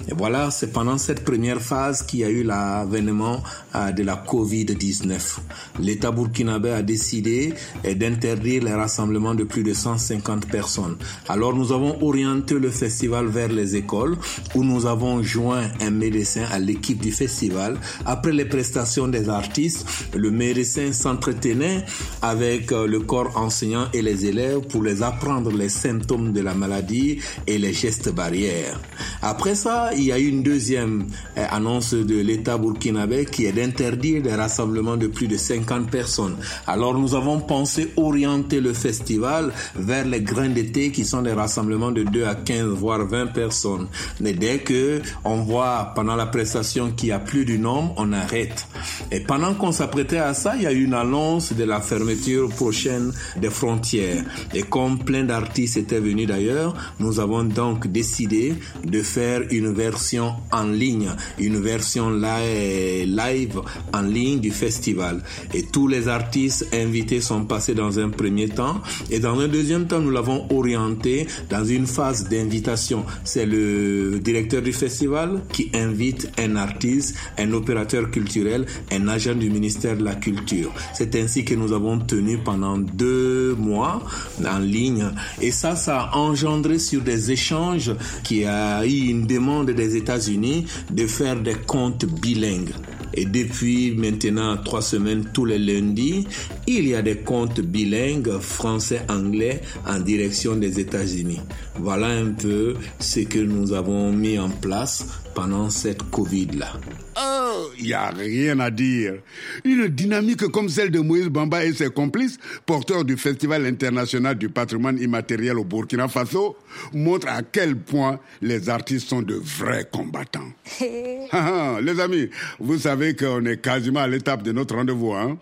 Et 0.08 0.12
voilà, 0.14 0.50
c'est 0.50 0.74
pendant 0.74 0.98
cette 0.98 1.24
première 1.24 1.62
phase 1.62 2.02
qu'il 2.02 2.20
y 2.20 2.24
a 2.24 2.28
eu 2.28 2.42
l'avènement 2.42 3.42
euh, 3.74 3.90
de 3.92 4.02
la 4.02 4.16
Covid-19. 4.16 5.38
L'État 5.80 6.10
burkinabé 6.10 6.72
a 6.72 6.82
décidé 6.82 7.54
euh, 7.86 7.94
d'interdire 7.94 8.62
les 8.62 8.74
rassemblements 8.74 9.34
de 9.34 9.44
plus 9.44 9.62
de 9.62 9.72
150 9.72 10.48
personnes. 10.48 10.98
Alors 11.30 11.54
nous 11.54 11.72
avons 11.72 11.96
orienté 12.02 12.58
le 12.58 12.70
festival 12.70 13.26
vers 13.26 13.48
les 13.48 13.74
écoles 13.74 14.18
où 14.54 14.64
nous 14.64 14.84
avons 14.84 15.22
joint 15.22 15.64
un 15.80 15.90
médecin 15.90 16.44
à 16.52 16.58
l'équipe 16.58 17.00
du 17.00 17.10
festival 17.10 17.78
après 18.04 18.32
les 18.32 18.44
prestations 18.44 19.08
des 19.08 19.28
artistes, 19.28 19.86
le 20.14 20.30
médecin 20.30 20.92
s'entretenait 20.92 21.84
avec 22.22 22.72
euh, 22.72 22.86
le 22.86 23.00
corps 23.00 23.36
enseignant 23.36 23.86
et 23.92 24.02
les 24.02 24.26
élèves 24.26 24.60
pour 24.68 24.82
les 24.82 25.02
apprendre 25.02 25.50
les 25.52 25.68
symptômes 25.68 26.32
de 26.32 26.40
la 26.40 26.54
maladie 26.54 27.18
et 27.46 27.58
les 27.58 27.72
gestes 27.72 28.12
barrières. 28.12 28.80
Après 29.22 29.54
ça, 29.54 29.90
il 29.96 30.04
y 30.04 30.12
a 30.12 30.18
eu 30.18 30.28
une 30.28 30.42
deuxième 30.42 31.06
euh, 31.36 31.46
annonce 31.50 31.94
de 31.94 32.20
l'État 32.20 32.58
burkinabé 32.58 33.24
qui 33.26 33.46
est 33.46 33.52
d'interdire 33.52 34.22
des 34.22 34.34
rassemblements 34.34 34.96
de 34.96 35.06
plus 35.06 35.28
de 35.28 35.36
50 35.36 35.90
personnes. 35.90 36.36
Alors 36.66 36.94
nous 36.98 37.14
avons 37.14 37.40
pensé 37.40 37.92
orienter 37.96 38.60
le 38.60 38.72
festival 38.72 39.52
vers 39.74 40.06
les 40.06 40.20
grains 40.20 40.48
d'été 40.48 40.90
qui 40.90 41.04
sont 41.04 41.22
des 41.22 41.32
rassemblements 41.32 41.92
de 41.92 42.02
2 42.02 42.24
à 42.24 42.34
15 42.34 42.66
voire 42.66 43.06
20 43.06 43.26
personnes. 43.28 43.88
Mais 44.20 44.32
dès 44.32 44.58
que 44.58 45.00
on 45.24 45.36
voit 45.42 45.92
pendant 45.94 46.16
la 46.16 46.26
prestation 46.26 46.90
qu'il 46.90 47.10
y 47.10 47.12
a 47.12 47.18
plus 47.18 47.44
du 47.44 47.58
nombre 47.58 47.75
on 47.96 48.12
arrête. 48.12 48.66
Et 49.10 49.20
pendant 49.20 49.54
qu'on 49.54 49.72
s'apprêtait 49.72 50.18
à 50.18 50.34
ça, 50.34 50.56
il 50.56 50.62
y 50.62 50.66
a 50.66 50.72
eu 50.72 50.84
une 50.84 50.94
annonce 50.94 51.52
de 51.52 51.64
la 51.64 51.80
fermeture 51.80 52.48
prochaine 52.48 53.12
des 53.40 53.50
frontières. 53.50 54.24
Et 54.54 54.62
comme 54.62 54.98
plein 54.98 55.24
d'artistes 55.24 55.76
étaient 55.76 56.00
venus 56.00 56.26
d'ailleurs, 56.26 56.74
nous 56.98 57.20
avons 57.20 57.44
donc 57.44 57.86
décidé 57.86 58.54
de 58.84 59.02
faire 59.02 59.42
une 59.50 59.72
version 59.72 60.34
en 60.52 60.64
ligne, 60.64 61.10
une 61.38 61.58
version 61.60 62.10
live 62.10 63.60
en 63.92 64.02
ligne 64.02 64.40
du 64.40 64.50
festival. 64.50 65.22
Et 65.54 65.62
tous 65.64 65.88
les 65.88 66.08
artistes 66.08 66.68
invités 66.72 67.20
sont 67.20 67.44
passés 67.44 67.74
dans 67.74 67.98
un 67.98 68.10
premier 68.10 68.48
temps. 68.48 68.80
Et 69.10 69.20
dans 69.20 69.38
un 69.38 69.48
deuxième 69.48 69.86
temps, 69.86 70.00
nous 70.00 70.10
l'avons 70.10 70.46
orienté 70.50 71.26
dans 71.50 71.64
une 71.64 71.86
phase 71.86 72.28
d'invitation. 72.28 73.04
C'est 73.24 73.46
le 73.46 74.18
directeur 74.20 74.62
du 74.62 74.72
festival 74.72 75.42
qui 75.52 75.70
invite 75.74 76.30
un 76.38 76.56
artiste, 76.56 77.16
un 77.38 77.52
autre 77.52 77.65
opérateur 77.66 78.10
culturel 78.12 78.64
un 78.92 79.08
agent 79.08 79.34
du 79.34 79.50
ministère 79.50 79.96
de 79.96 80.04
la 80.04 80.14
Culture. 80.14 80.72
C'est 80.94 81.16
ainsi 81.16 81.44
que 81.44 81.54
nous 81.54 81.72
avons 81.72 81.98
tenu 81.98 82.38
pendant 82.38 82.78
deux 82.78 83.56
mois 83.56 84.02
en 84.46 84.58
ligne 84.58 85.10
et 85.42 85.50
ça, 85.50 85.74
ça 85.74 86.02
a 86.02 86.16
engendré 86.16 86.78
sur 86.78 87.02
des 87.02 87.32
échanges 87.32 87.92
qui 88.22 88.44
a 88.44 88.86
eu 88.86 89.08
une 89.08 89.26
demande 89.26 89.72
des 89.72 89.96
États-Unis 89.96 90.66
de 90.92 91.06
faire 91.08 91.40
des 91.40 91.54
comptes 91.54 92.04
bilingues. 92.04 92.74
Et 93.14 93.24
depuis 93.24 93.92
maintenant 93.96 94.58
trois 94.58 94.82
semaines, 94.82 95.24
tous 95.32 95.46
les 95.46 95.58
lundis, 95.58 96.26
il 96.66 96.86
y 96.86 96.94
a 96.94 97.02
des 97.02 97.16
comptes 97.16 97.60
bilingues 97.60 98.38
français-anglais 98.38 99.62
en 99.86 99.98
direction 99.98 100.54
des 100.54 100.78
États-Unis. 100.78 101.40
Voilà 101.80 102.08
un 102.08 102.32
peu 102.32 102.74
ce 103.00 103.20
que 103.20 103.38
nous 103.38 103.72
avons 103.72 104.12
mis 104.12 104.38
en 104.38 104.50
place 104.50 105.06
pendant 105.36 105.68
cette 105.68 106.02
Covid-là. 106.10 106.72
Oh, 107.20 107.68
il 107.78 107.84
n'y 107.84 107.92
a 107.92 108.08
rien 108.08 108.58
à 108.58 108.70
dire. 108.70 109.16
Une 109.64 109.86
dynamique 109.86 110.48
comme 110.48 110.70
celle 110.70 110.90
de 110.90 110.98
Moïse 110.98 111.26
Bamba 111.26 111.62
et 111.62 111.74
ses 111.74 111.90
complices, 111.90 112.38
porteurs 112.64 113.04
du 113.04 113.18
Festival 113.18 113.66
international 113.66 114.36
du 114.36 114.48
patrimoine 114.48 114.98
immatériel 114.98 115.58
au 115.58 115.64
Burkina 115.64 116.08
Faso, 116.08 116.56
montre 116.94 117.28
à 117.28 117.42
quel 117.42 117.76
point 117.76 118.18
les 118.40 118.70
artistes 118.70 119.10
sont 119.10 119.20
de 119.20 119.34
vrais 119.34 119.86
combattants. 119.92 120.50
Ah, 121.32 121.76
ah, 121.76 121.80
les 121.82 121.98
amis, 122.00 122.30
vous 122.60 122.78
savez 122.78 123.16
qu'on 123.16 123.44
est 123.46 123.60
quasiment 123.60 124.00
à 124.00 124.06
l'étape 124.06 124.42
de 124.42 124.52
notre 124.52 124.76
rendez-vous, 124.76 125.12
hein? 125.12 125.36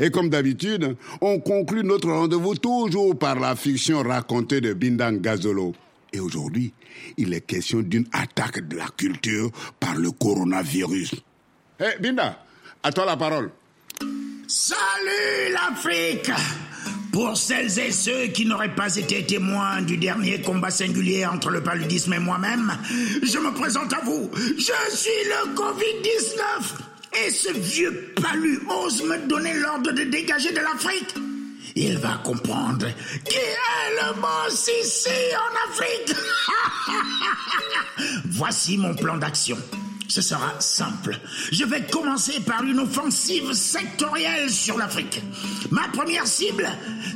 Et 0.00 0.10
comme 0.10 0.28
d'habitude, 0.28 0.96
on 1.20 1.38
conclut 1.38 1.84
notre 1.84 2.10
rendez-vous 2.10 2.56
toujours 2.56 3.16
par 3.16 3.38
la 3.38 3.54
fiction 3.54 4.02
racontée 4.02 4.60
de 4.60 4.74
Bindang 4.74 5.20
Gazolo. 5.20 5.74
Et 6.12 6.20
aujourd'hui, 6.20 6.72
il 7.16 7.34
est 7.34 7.42
question 7.42 7.80
d'une 7.80 8.06
attaque 8.12 8.66
de 8.66 8.76
la 8.76 8.86
culture 8.96 9.50
par 9.78 9.94
le 9.96 10.10
coronavirus. 10.10 11.14
Hé, 11.80 12.00
Binda, 12.00 12.44
à 12.82 12.92
toi 12.92 13.04
la 13.04 13.16
parole. 13.16 13.50
Salut 14.46 15.52
l'Afrique 15.52 16.30
Pour 17.12 17.36
celles 17.36 17.78
et 17.78 17.92
ceux 17.92 18.28
qui 18.28 18.46
n'auraient 18.46 18.74
pas 18.74 18.96
été 18.96 19.24
témoins 19.26 19.82
du 19.82 19.98
dernier 19.98 20.40
combat 20.40 20.70
singulier 20.70 21.26
entre 21.26 21.50
le 21.50 21.62
paludisme 21.62 22.14
et 22.14 22.18
moi-même, 22.18 22.72
je 23.22 23.38
me 23.38 23.52
présente 23.52 23.92
à 23.92 24.00
vous. 24.04 24.30
Je 24.34 24.96
suis 24.96 25.24
le 25.26 25.54
Covid-19 25.54 27.26
Et 27.26 27.30
ce 27.30 27.52
vieux 27.52 28.14
palu 28.22 28.60
ose 28.70 29.02
me 29.02 29.28
donner 29.28 29.52
l'ordre 29.54 29.92
de 29.92 30.04
dégager 30.04 30.50
de 30.52 30.60
l'Afrique 30.60 31.14
il 31.78 31.98
va 31.98 32.20
comprendre 32.24 32.86
qui 33.24 33.36
est 33.36 33.90
le 34.00 34.20
boss 34.20 34.70
ici 34.82 35.10
en 35.36 35.70
Afrique. 35.70 36.16
Voici 38.26 38.76
mon 38.78 38.94
plan 38.94 39.16
d'action. 39.16 39.56
Ce 40.08 40.22
sera 40.22 40.58
simple. 40.58 41.18
Je 41.52 41.64
vais 41.64 41.82
commencer 41.82 42.40
par 42.40 42.62
une 42.62 42.80
offensive 42.80 43.52
sectorielle 43.52 44.48
sur 44.48 44.78
l'Afrique. 44.78 45.22
Ma 45.70 45.86
première 45.88 46.26
cible, 46.26 46.66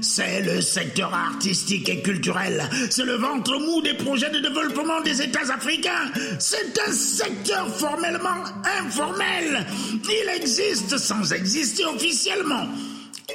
c'est 0.03 0.43
le 0.43 0.61
secteur 0.61 1.13
artistique 1.15 1.89
et 1.89 2.03
culturel. 2.03 2.69
C'est 2.91 3.05
le 3.05 3.15
ventre 3.15 3.59
mou 3.59 3.81
des 3.81 3.95
projets 3.95 4.31
de 4.31 4.41
développement 4.41 5.01
des 5.01 5.23
États 5.23 5.53
africains. 5.53 6.13
C'est 6.39 6.79
un 6.87 6.93
secteur 6.93 7.67
formellement 7.75 8.45
informel. 8.81 9.67
Il 10.05 10.29
existe 10.37 10.99
sans 10.99 11.33
exister 11.33 11.87
officiellement. 11.87 12.69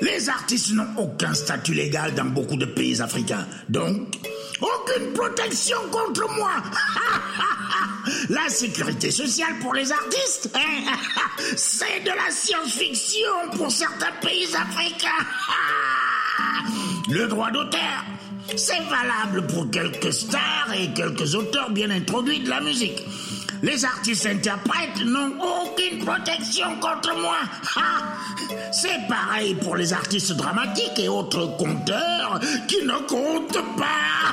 Les 0.02 0.30
artistes 0.30 0.74
n'ont 0.74 0.88
aucun 0.98 1.34
statut 1.34 1.74
légal 1.74 2.14
dans 2.14 2.26
beaucoup 2.26 2.56
de 2.56 2.66
pays 2.66 3.02
africains. 3.02 3.48
Donc, 3.70 4.16
aucune 4.62 5.14
protection 5.14 5.78
contre 5.92 6.30
moi. 6.36 6.52
la 8.30 8.50
sécurité 8.50 9.12
sociale 9.12 9.56
pour 9.62 9.74
les 9.74 9.92
artistes, 9.92 10.50
c'est 11.56 12.04
de 12.04 12.10
la 12.10 12.30
science-fiction 12.30 13.52
pour 13.56 13.72
certains 13.72 14.12
pays 14.22 14.48
africains. 14.56 15.26
Le 17.10 17.28
droit 17.28 17.52
d'auteur, 17.52 18.06
c'est 18.56 18.82
valable 18.90 19.48
pour 19.48 19.70
quelques 19.72 20.14
stars 20.14 20.74
et 20.78 20.94
quelques 20.94 21.36
auteurs 21.36 21.72
bien 21.72 21.90
introduits 21.90 22.42
de 22.42 22.50
la 22.50 22.62
musique. 22.62 23.02
Les 23.62 23.86
artistes 23.86 24.26
interprètes 24.26 25.04
n'ont 25.06 25.34
aucune 25.40 26.04
protection 26.06 26.80
contre 26.80 27.16
moi. 27.20 27.38
C'est 28.72 29.08
pareil 29.08 29.56
pour 29.56 29.76
les 29.76 29.94
artistes 29.94 30.34
dramatiques 30.34 31.00
et 31.00 31.10
autres 31.10 31.58
conteurs 31.58 32.40
qui 32.68 32.84
ne 32.86 32.98
comptent 33.08 33.66
pas. 33.78 34.28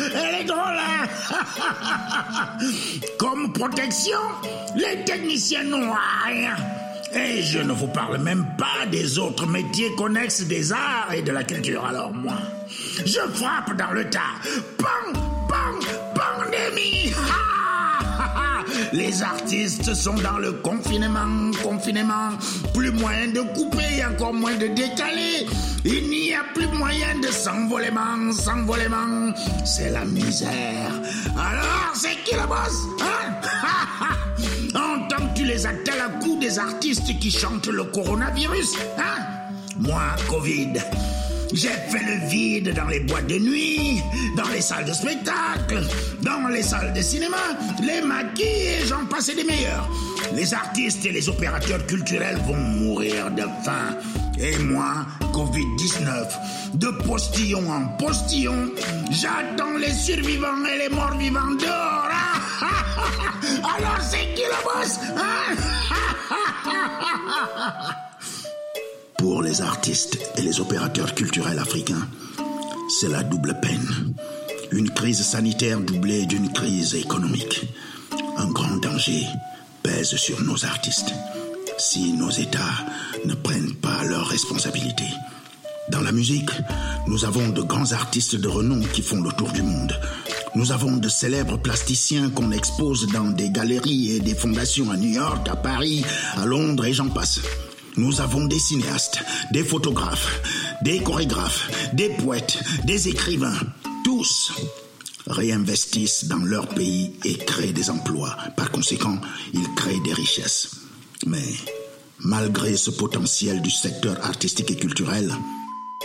Elle 0.00 0.42
est 0.42 0.44
drôle, 0.44 0.60
hein? 0.60 1.06
Comme 3.18 3.52
protection, 3.52 4.18
les 4.76 5.04
techniciens 5.04 5.64
n'ont 5.64 5.92
rien. 6.24 6.56
Et 7.12 7.42
je 7.42 7.58
ne 7.58 7.72
vous 7.72 7.88
parle 7.88 8.18
même 8.18 8.46
pas 8.56 8.86
des 8.90 9.18
autres 9.18 9.46
métiers 9.46 9.94
connexes 9.96 10.42
des 10.42 10.72
arts 10.72 11.12
et 11.14 11.22
de 11.22 11.32
la 11.32 11.42
culture. 11.42 11.84
Alors 11.84 12.12
moi, 12.12 12.36
je 13.04 13.20
frappe 13.34 13.76
dans 13.76 13.92
le 13.92 14.08
tas. 14.08 14.20
Pam, 14.76 15.20
Les 18.92 19.22
artistes 19.22 19.94
sont 19.94 20.14
dans 20.14 20.38
le 20.38 20.52
confinement, 20.52 21.50
confinement. 21.62 22.30
Plus 22.74 22.90
moyen 22.90 23.28
de 23.28 23.40
couper, 23.54 24.04
encore 24.04 24.32
moins 24.32 24.54
de 24.54 24.66
décaler. 24.68 25.46
Il 25.84 26.08
n'y 26.08 26.34
a 26.34 26.42
plus 26.54 26.66
moyen 26.68 27.18
de 27.20 27.28
s'envolement, 27.28 28.32
s'envolement. 28.32 29.32
C'est 29.64 29.90
la 29.90 30.04
misère. 30.04 30.92
Alors, 31.36 31.92
c'est 31.94 32.16
qui 32.24 32.34
le 32.34 32.46
boss 32.46 32.86
hein? 33.00 34.14
Entends-tu 34.74 35.44
les 35.44 35.66
actes 35.66 35.88
à 35.88 35.96
la 35.96 36.08
coup 36.18 36.38
des 36.38 36.58
artistes 36.58 37.18
qui 37.18 37.30
chantent 37.30 37.68
le 37.68 37.84
coronavirus 37.84 38.76
hein? 38.98 39.22
Moi, 39.78 40.02
Covid. 40.28 40.72
J'ai 41.52 41.68
fait 41.68 42.04
le 42.04 42.28
vide 42.28 42.74
dans 42.74 42.86
les 42.86 43.00
boîtes 43.00 43.26
de 43.26 43.38
nuit, 43.38 44.02
dans 44.36 44.48
les 44.48 44.60
salles 44.60 44.84
de 44.84 44.92
spectacle, 44.92 45.82
dans 46.22 46.48
les 46.48 46.62
salles 46.62 46.92
de 46.92 47.00
cinéma, 47.00 47.36
les 47.82 48.02
maquis 48.02 48.42
et 48.44 48.86
j'en 48.86 49.06
passais 49.06 49.34
des 49.34 49.44
meilleurs. 49.44 49.88
Les 50.34 50.52
artistes 50.52 51.04
et 51.06 51.12
les 51.12 51.28
opérateurs 51.28 51.84
culturels 51.86 52.38
vont 52.46 52.56
mourir 52.56 53.30
de 53.30 53.44
faim. 53.64 53.96
Et 54.38 54.58
moi, 54.58 55.06
Covid-19, 55.32 56.74
de 56.74 56.88
postillon 57.06 57.70
en 57.70 57.86
postillon, 57.96 58.70
j'attends 59.10 59.76
les 59.78 59.92
survivants 59.92 60.64
et 60.66 60.78
les 60.78 60.94
morts 60.94 61.16
vivants 61.16 61.54
dehors. 61.58 62.08
Alors 63.76 64.00
c'est 64.02 64.34
qui 64.34 64.42
le 64.42 64.62
boss 64.64 64.98
hein? 65.16 65.56
Pour 69.38 69.44
les 69.44 69.62
artistes 69.62 70.18
et 70.36 70.42
les 70.42 70.58
opérateurs 70.58 71.14
culturels 71.14 71.60
africains, 71.60 72.08
c'est 72.88 73.06
la 73.06 73.22
double 73.22 73.56
peine. 73.62 74.12
Une 74.72 74.90
crise 74.90 75.22
sanitaire 75.22 75.78
doublée 75.78 76.26
d'une 76.26 76.52
crise 76.52 76.96
économique. 76.96 77.62
Un 78.36 78.48
grand 78.48 78.78
danger 78.78 79.22
pèse 79.84 80.16
sur 80.16 80.42
nos 80.42 80.64
artistes 80.64 81.14
si 81.78 82.14
nos 82.14 82.30
États 82.30 82.84
ne 83.26 83.34
prennent 83.34 83.74
pas 83.74 84.02
leurs 84.08 84.26
responsabilités. 84.26 85.12
Dans 85.92 86.00
la 86.00 86.10
musique, 86.10 86.50
nous 87.06 87.24
avons 87.24 87.50
de 87.50 87.62
grands 87.62 87.92
artistes 87.92 88.34
de 88.34 88.48
renom 88.48 88.80
qui 88.92 89.02
font 89.02 89.20
le 89.20 89.30
tour 89.30 89.52
du 89.52 89.62
monde. 89.62 89.94
Nous 90.56 90.72
avons 90.72 90.96
de 90.96 91.08
célèbres 91.08 91.58
plasticiens 91.58 92.30
qu'on 92.30 92.50
expose 92.50 93.06
dans 93.12 93.30
des 93.30 93.50
galeries 93.50 94.16
et 94.16 94.18
des 94.18 94.34
fondations 94.34 94.90
à 94.90 94.96
New 94.96 95.12
York, 95.12 95.48
à 95.48 95.54
Paris, 95.54 96.04
à 96.36 96.44
Londres 96.44 96.86
et 96.86 96.92
j'en 96.92 97.08
passe. 97.08 97.38
Nous 97.96 98.20
avons 98.20 98.46
des 98.46 98.58
cinéastes, 98.58 99.18
des 99.52 99.64
photographes, 99.64 100.40
des 100.82 101.00
chorégraphes, 101.00 101.70
des 101.94 102.10
poètes, 102.10 102.58
des 102.84 103.08
écrivains. 103.08 103.58
Tous 104.04 104.52
réinvestissent 105.26 106.26
dans 106.26 106.44
leur 106.44 106.68
pays 106.68 107.12
et 107.24 107.36
créent 107.36 107.72
des 107.72 107.90
emplois. 107.90 108.36
Par 108.56 108.70
conséquent, 108.70 109.20
ils 109.52 109.68
créent 109.74 110.00
des 110.00 110.14
richesses. 110.14 110.70
Mais 111.26 111.44
malgré 112.20 112.76
ce 112.76 112.90
potentiel 112.90 113.62
du 113.62 113.70
secteur 113.70 114.16
artistique 114.24 114.70
et 114.70 114.76
culturel, 114.76 115.32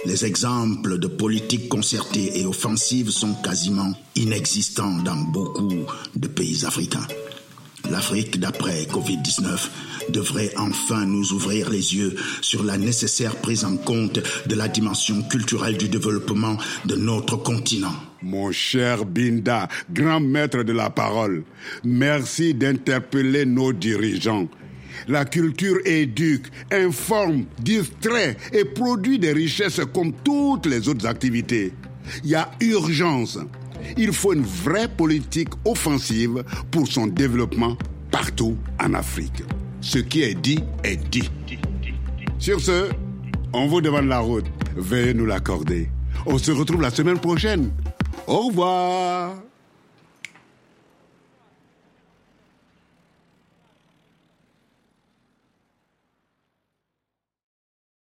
les 0.05 0.25
exemples 0.25 0.99
de 0.99 1.07
politiques 1.07 1.69
concertées 1.69 2.39
et 2.39 2.45
offensives 2.45 3.11
sont 3.11 3.35
quasiment 3.35 3.93
inexistants 4.15 4.97
dans 5.03 5.15
beaucoup 5.15 5.85
de 6.15 6.27
pays 6.27 6.65
africains. 6.65 7.07
L'Afrique 7.89 8.39
d'après 8.39 8.83
Covid-19 8.83 9.69
devrait 10.09 10.51
enfin 10.57 11.05
nous 11.05 11.33
ouvrir 11.33 11.69
les 11.69 11.95
yeux 11.95 12.15
sur 12.41 12.63
la 12.63 12.77
nécessaire 12.77 13.35
prise 13.35 13.65
en 13.65 13.75
compte 13.77 14.19
de 14.47 14.55
la 14.55 14.67
dimension 14.67 15.21
culturelle 15.23 15.77
du 15.77 15.89
développement 15.89 16.57
de 16.85 16.95
notre 16.95 17.37
continent. 17.37 17.93
Mon 18.21 18.51
cher 18.51 19.05
Binda, 19.05 19.67
grand 19.91 20.21
maître 20.21 20.63
de 20.63 20.71
la 20.71 20.89
parole, 20.89 21.43
merci 21.83 22.53
d'interpeller 22.53 23.45
nos 23.45 23.73
dirigeants. 23.73 24.47
La 25.07 25.25
culture 25.25 25.77
éduque, 25.85 26.47
informe, 26.71 27.45
distrait 27.59 28.37
et 28.53 28.63
produit 28.63 29.19
des 29.19 29.33
richesses 29.33 29.81
comme 29.93 30.13
toutes 30.23 30.67
les 30.67 30.87
autres 30.87 31.05
activités. 31.05 31.73
Il 32.23 32.29
y 32.29 32.35
a 32.35 32.49
urgence. 32.61 33.39
Il 33.97 34.13
faut 34.13 34.33
une 34.33 34.43
vraie 34.43 34.87
politique 34.87 35.49
offensive 35.65 36.43
pour 36.71 36.87
son 36.87 37.07
développement 37.07 37.77
partout 38.11 38.57
en 38.81 38.93
Afrique. 38.93 39.43
ce 39.81 39.99
qui 39.99 40.21
est 40.23 40.35
dit 40.35 40.59
est 40.83 40.97
dit. 41.09 41.29
Sur 42.39 42.59
ce, 42.61 42.89
on 43.53 43.67
vous 43.67 43.81
demande 43.81 44.07
la 44.07 44.19
route. 44.19 44.45
Veuillez 44.75 45.13
nous 45.13 45.25
l'accorder. 45.25 45.89
On 46.25 46.37
se 46.37 46.51
retrouve 46.51 46.81
la 46.81 46.89
semaine 46.89 47.19
prochaine. 47.19 47.71
Au 48.27 48.47
revoir. 48.47 49.35